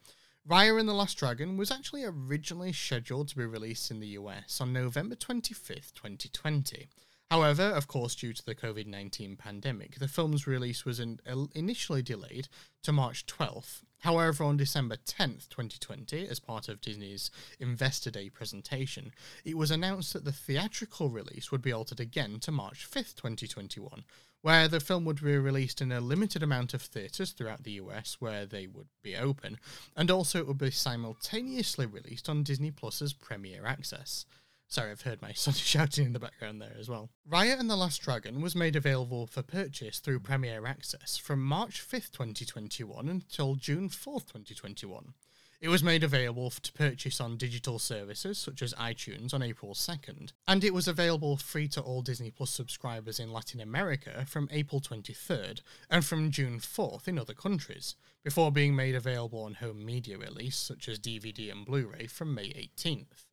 [0.47, 4.61] Raya and the Last Dragon was actually originally scheduled to be released in the US
[4.61, 6.87] on November 25th, 2020.
[7.31, 11.47] However, of course, due to the COVID 19 pandemic, the film's release was in, uh,
[11.55, 12.49] initially delayed
[12.83, 13.81] to March 12th.
[14.01, 19.11] However, on December 10th, 2020, as part of Disney's Investor Day presentation,
[19.43, 24.03] it was announced that the theatrical release would be altered again to March 5th, 2021,
[24.41, 28.17] where the film would be released in a limited amount of theatres throughout the US
[28.19, 29.57] where they would be open,
[29.95, 34.25] and also it would be simultaneously released on Disney Plus's Premier Access.
[34.69, 37.09] Sorry, I've heard my son shouting in the background there as well.
[37.29, 41.81] Raya and the Last Dragon was made available for purchase through Premier Access from March
[41.81, 45.13] 5th, 2021 until June 4th, 2021.
[45.59, 50.33] It was made available to purchase on digital services such as iTunes on April 2nd,
[50.47, 54.79] and it was available free to all Disney Plus subscribers in Latin America from April
[54.81, 60.17] 23rd and from June 4th in other countries, before being made available on home media
[60.17, 63.25] release such as DVD and Blu ray from May 18th.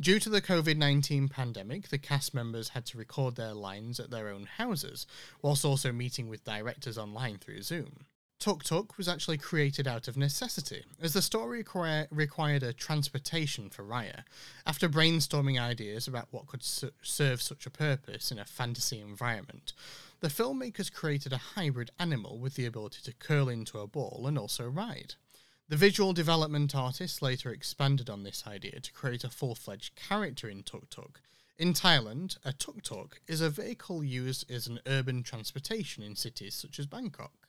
[0.00, 4.10] Due to the COVID 19 pandemic, the cast members had to record their lines at
[4.10, 5.06] their own houses,
[5.42, 8.06] whilst also meeting with directors online through Zoom.
[8.38, 13.70] Tuk Tuk was actually created out of necessity, as the story require, required a transportation
[13.70, 14.24] for Raya.
[14.66, 19.72] After brainstorming ideas about what could su- serve such a purpose in a fantasy environment,
[20.20, 24.38] the filmmakers created a hybrid animal with the ability to curl into a ball and
[24.38, 25.14] also ride.
[25.68, 30.48] The visual development artists later expanded on this idea to create a full fledged character
[30.48, 31.20] in Tuk Tuk.
[31.58, 36.54] In Thailand, a tuk tuk is a vehicle used as an urban transportation in cities
[36.54, 37.48] such as Bangkok.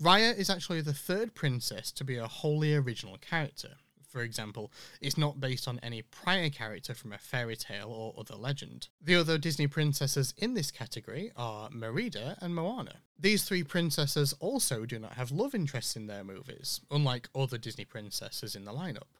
[0.00, 3.76] Raya is actually the third princess to be a wholly original character
[4.14, 8.36] for example, is not based on any prior character from a fairy tale or other
[8.36, 8.86] legend.
[9.02, 12.98] The other Disney princesses in this category are Merida and Moana.
[13.18, 17.84] These three princesses also do not have love interests in their movies, unlike other Disney
[17.84, 19.10] princesses in the lineup.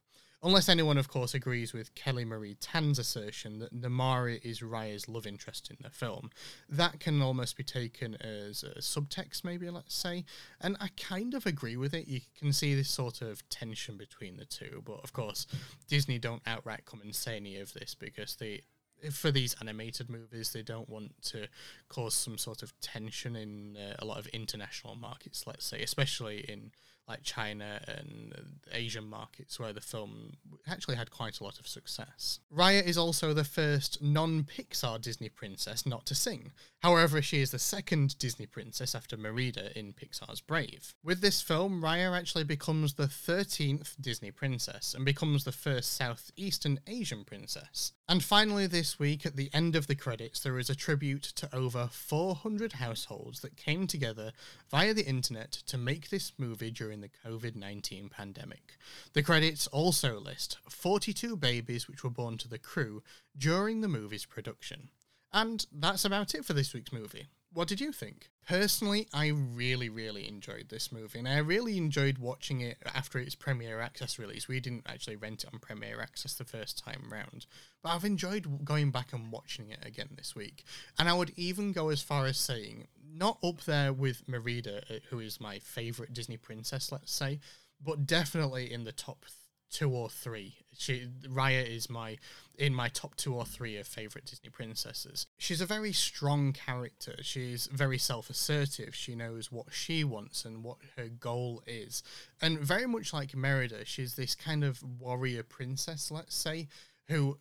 [0.42, 5.26] Unless anyone, of course, agrees with Kelly Marie Tran's assertion that Namaari is Raya's love
[5.26, 6.30] interest in the film,
[6.68, 10.24] that can almost be taken as a subtext, maybe, let's say.
[10.60, 12.08] And I kind of agree with it.
[12.08, 14.82] You can see this sort of tension between the two.
[14.84, 15.46] But of course,
[15.88, 18.62] Disney don't outright come and say any of this because they
[19.10, 21.46] for these animated movies, they don't want to
[21.88, 26.38] cause some sort of tension in uh, a lot of international markets, let's say, especially
[26.48, 26.70] in
[27.08, 28.34] like China and
[28.72, 30.32] Asian markets where the film
[30.66, 32.40] actually had quite a lot of success.
[32.54, 36.52] Raya is also the first non Pixar Disney princess not to sing.
[36.82, 40.94] However, she is the second Disney princess after Merida in Pixar's Brave.
[41.02, 46.80] With this film, Raya actually becomes the 13th Disney princess and becomes the first Southeastern
[46.86, 47.92] Asian princess.
[48.06, 51.54] And finally, this week, at the end of the credits, there is a tribute to
[51.54, 54.32] over 400 households that came together
[54.70, 58.76] via the internet to make this movie during the COVID 19 pandemic.
[59.12, 63.02] The credits also list 42 babies which were born to the crew
[63.36, 64.90] during the movie's production.
[65.32, 67.26] And that's about it for this week's movie.
[67.54, 68.30] What did you think?
[68.48, 73.36] Personally, I really, really enjoyed this movie, and I really enjoyed watching it after its
[73.36, 74.48] Premier Access release.
[74.48, 77.46] We didn't actually rent it on Premier Access the first time round,
[77.80, 80.64] but I've enjoyed going back and watching it again this week.
[80.98, 84.98] And I would even go as far as saying, not up there with Merida, uh,
[85.10, 87.40] who is my favourite Disney princess, let's say,
[87.82, 89.24] but definitely in the top
[89.70, 90.54] two or three.
[90.76, 92.16] She Raya is my
[92.56, 95.26] in my top two or three of favorite Disney princesses.
[95.36, 97.16] She's a very strong character.
[97.22, 98.94] She's very self-assertive.
[98.94, 102.02] She knows what she wants and what her goal is.
[102.40, 106.68] And very much like Merida, she's this kind of warrior princess, let's say,
[107.08, 107.38] who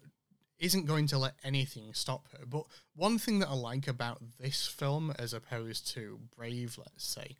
[0.64, 2.46] isn't going to let anything stop her.
[2.46, 2.64] But
[2.96, 7.36] one thing that I like about this film as opposed to Brave, let's say,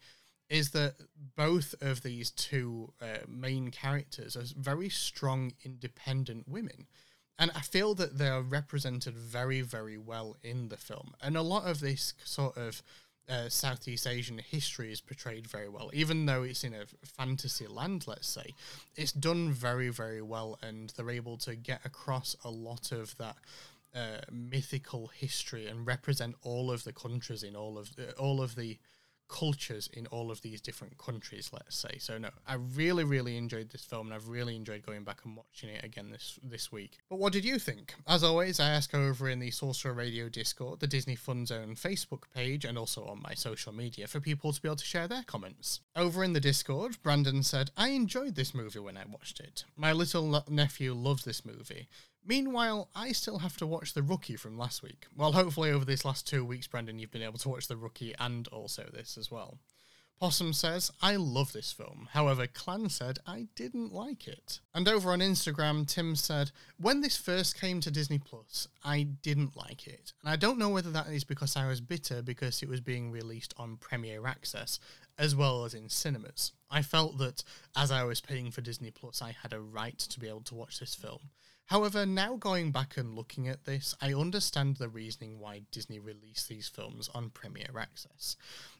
[0.50, 0.96] is that
[1.34, 6.86] both of these two uh, main characters are very strong, independent women.
[7.38, 11.14] And I feel that they are represented very, very well in the film.
[11.22, 12.82] And a lot of this sort of
[13.28, 18.06] uh, Southeast Asian history is portrayed very well, even though it's in a fantasy land,
[18.06, 18.54] let's say.
[18.96, 23.36] It's done very, very well, and they're able to get across a lot of that
[23.94, 28.56] uh, mythical history and represent all of the countries in all of uh, all of
[28.56, 28.78] the
[29.28, 31.98] cultures in all of these different countries, let's say.
[31.98, 35.36] So no, I really, really enjoyed this film and I've really enjoyed going back and
[35.36, 36.98] watching it again this this week.
[37.08, 37.94] But what did you think?
[38.06, 42.24] As always, I ask over in the Sorcerer Radio Discord, the Disney Fun Zone Facebook
[42.34, 45.24] page, and also on my social media for people to be able to share their
[45.24, 45.80] comments.
[45.96, 49.64] Over in the Discord, Brandon said, I enjoyed this movie when I watched it.
[49.76, 51.88] My little nephew loves this movie.
[52.26, 55.06] Meanwhile, I still have to watch The Rookie from last week.
[55.14, 58.14] Well, hopefully, over this last two weeks, Brendan, you've been able to watch The Rookie
[58.18, 59.58] and also this as well.
[60.20, 62.08] Possum says, I love this film.
[62.12, 64.60] However, Clan said, I didn't like it.
[64.72, 69.56] And over on Instagram, Tim said, When this first came to Disney Plus, I didn't
[69.56, 70.12] like it.
[70.22, 73.10] And I don't know whether that is because I was bitter because it was being
[73.10, 74.78] released on Premier Access
[75.18, 76.52] as well as in cinemas.
[76.70, 77.44] I felt that
[77.76, 80.54] as I was paying for Disney Plus, I had a right to be able to
[80.54, 81.30] watch this film.
[81.68, 86.48] However, now going back and looking at this, I understand the reasoning why Disney released
[86.48, 88.36] these films on Premier Access.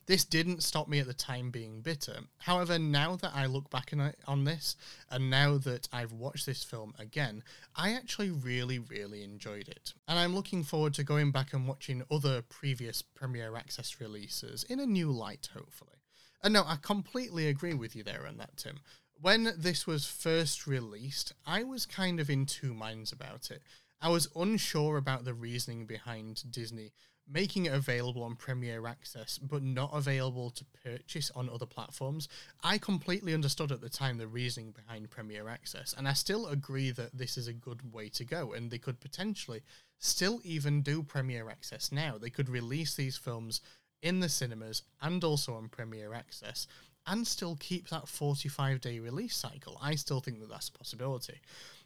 [0.07, 2.18] This didn't stop me at the time being bitter.
[2.41, 3.95] However, now that I look back
[4.26, 4.76] on this,
[5.11, 7.43] and now that I've watched this film again,
[7.74, 9.95] I actually really, really enjoyed it.
[10.07, 14.78] And I'm looking forward to going back and watching other previous Premier Access releases in
[14.78, 15.97] a new light, hopefully.
[16.43, 18.80] And no, I completely agree with you there on that, Tim
[19.21, 23.62] when this was first released, I was kind of in two minds about it.
[24.01, 26.93] I was unsure about the reasoning behind Disney
[27.29, 32.29] making it available on Premier Access but not available to purchase on other platforms.
[32.62, 36.91] I completely understood at the time the reasoning behind Premier Access, and I still agree
[36.93, 39.62] that this is a good way to go, and they could potentially
[39.99, 42.19] still even do Premier Access now.
[42.19, 43.61] They could release these films
[44.03, 46.67] in the cinemas and also on Premier Access
[47.07, 49.78] and still keep that 45 day release cycle.
[49.82, 51.40] I still think that that's a possibility.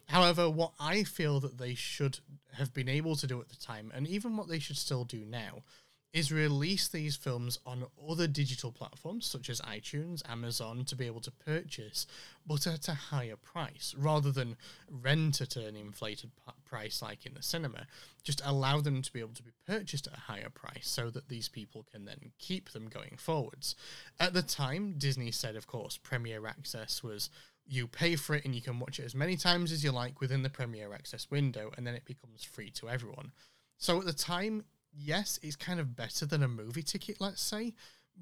[0.07, 2.19] However, what I feel that they should
[2.53, 5.23] have been able to do at the time, and even what they should still do
[5.23, 5.63] now,
[6.11, 11.21] is release these films on other digital platforms such as iTunes, Amazon to be able
[11.21, 12.07] to purchase,
[12.47, 14.57] but at a higher price rather than
[14.89, 17.85] rent at an inflated p- price like in the cinema.
[18.23, 21.29] Just allow them to be able to be purchased at a higher price so that
[21.29, 23.75] these people can then keep them going forwards.
[24.19, 27.29] At the time, Disney said, of course, Premier Access was
[27.67, 30.19] you pay for it and you can watch it as many times as you like
[30.19, 33.31] within the Premier Access window, and then it becomes free to everyone.
[33.77, 37.73] So at the time, yes, it's kind of better than a movie ticket, let's say,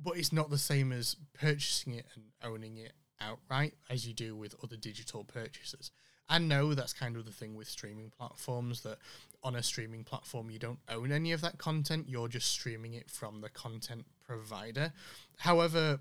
[0.03, 4.36] but it's not the same as purchasing it and owning it outright as you do
[4.36, 5.91] with other digital purchases.
[6.30, 8.97] I know that's kind of the thing with streaming platforms that
[9.43, 13.09] on a streaming platform you don't own any of that content, you're just streaming it
[13.09, 14.91] from the content provider.
[15.38, 15.99] However,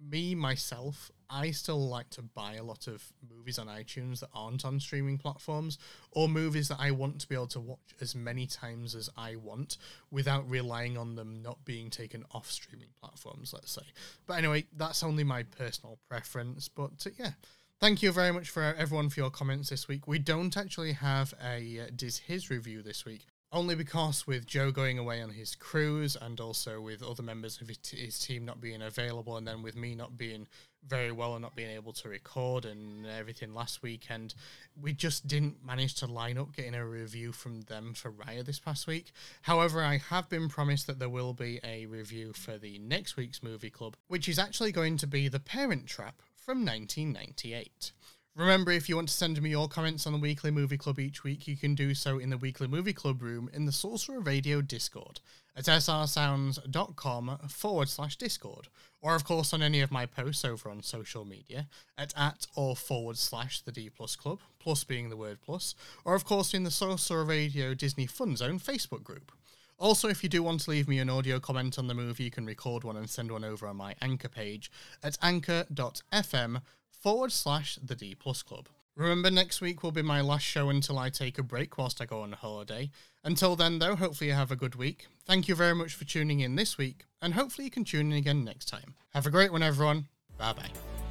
[0.00, 4.64] me myself, I still like to buy a lot of movies on iTunes that aren't
[4.64, 5.78] on streaming platforms,
[6.12, 9.34] or movies that I want to be able to watch as many times as I
[9.34, 9.76] want
[10.12, 13.82] without relying on them not being taken off streaming platforms, let's say.
[14.26, 16.68] But anyway, that's only my personal preference.
[16.68, 17.32] But uh, yeah,
[17.80, 20.06] thank you very much for everyone for your comments this week.
[20.06, 24.70] We don't actually have a uh, Diz His review this week, only because with Joe
[24.70, 28.82] going away on his cruise and also with other members of his team not being
[28.82, 30.46] available, and then with me not being
[30.88, 34.34] very well and not being able to record and everything last weekend,
[34.80, 38.58] we just didn't manage to line up getting a review from them for Raya this
[38.58, 39.12] past week.
[39.42, 43.42] However, I have been promised that there will be a review for the next week's
[43.42, 47.92] movie club, which is actually going to be The Parent Trap from 1998.
[48.36, 51.22] Remember, if you want to send me your comments on the Weekly Movie Club each
[51.22, 54.60] week, you can do so in the Weekly Movie Club room in the Sorcerer Radio
[54.60, 55.20] Discord
[55.56, 58.66] at srsounds.com forward slash Discord,
[59.04, 62.74] or of course on any of my posts over on social media at at or
[62.74, 65.74] forward slash the D Plus Club, plus being the word plus,
[66.06, 69.30] or of course in the Sorcerer Radio Disney Fun Zone Facebook group.
[69.78, 72.30] Also, if you do want to leave me an audio comment on the movie, you
[72.30, 74.70] can record one and send one over on my Anchor page
[75.02, 78.68] at anchor.fm forward slash the D Plus Club.
[78.96, 82.06] Remember, next week will be my last show until I take a break whilst I
[82.06, 82.90] go on holiday.
[83.24, 85.08] Until then, though, hopefully you have a good week.
[85.26, 88.18] Thank you very much for tuning in this week, and hopefully you can tune in
[88.18, 88.94] again next time.
[89.14, 90.06] Have a great one, everyone.
[90.36, 91.03] Bye bye.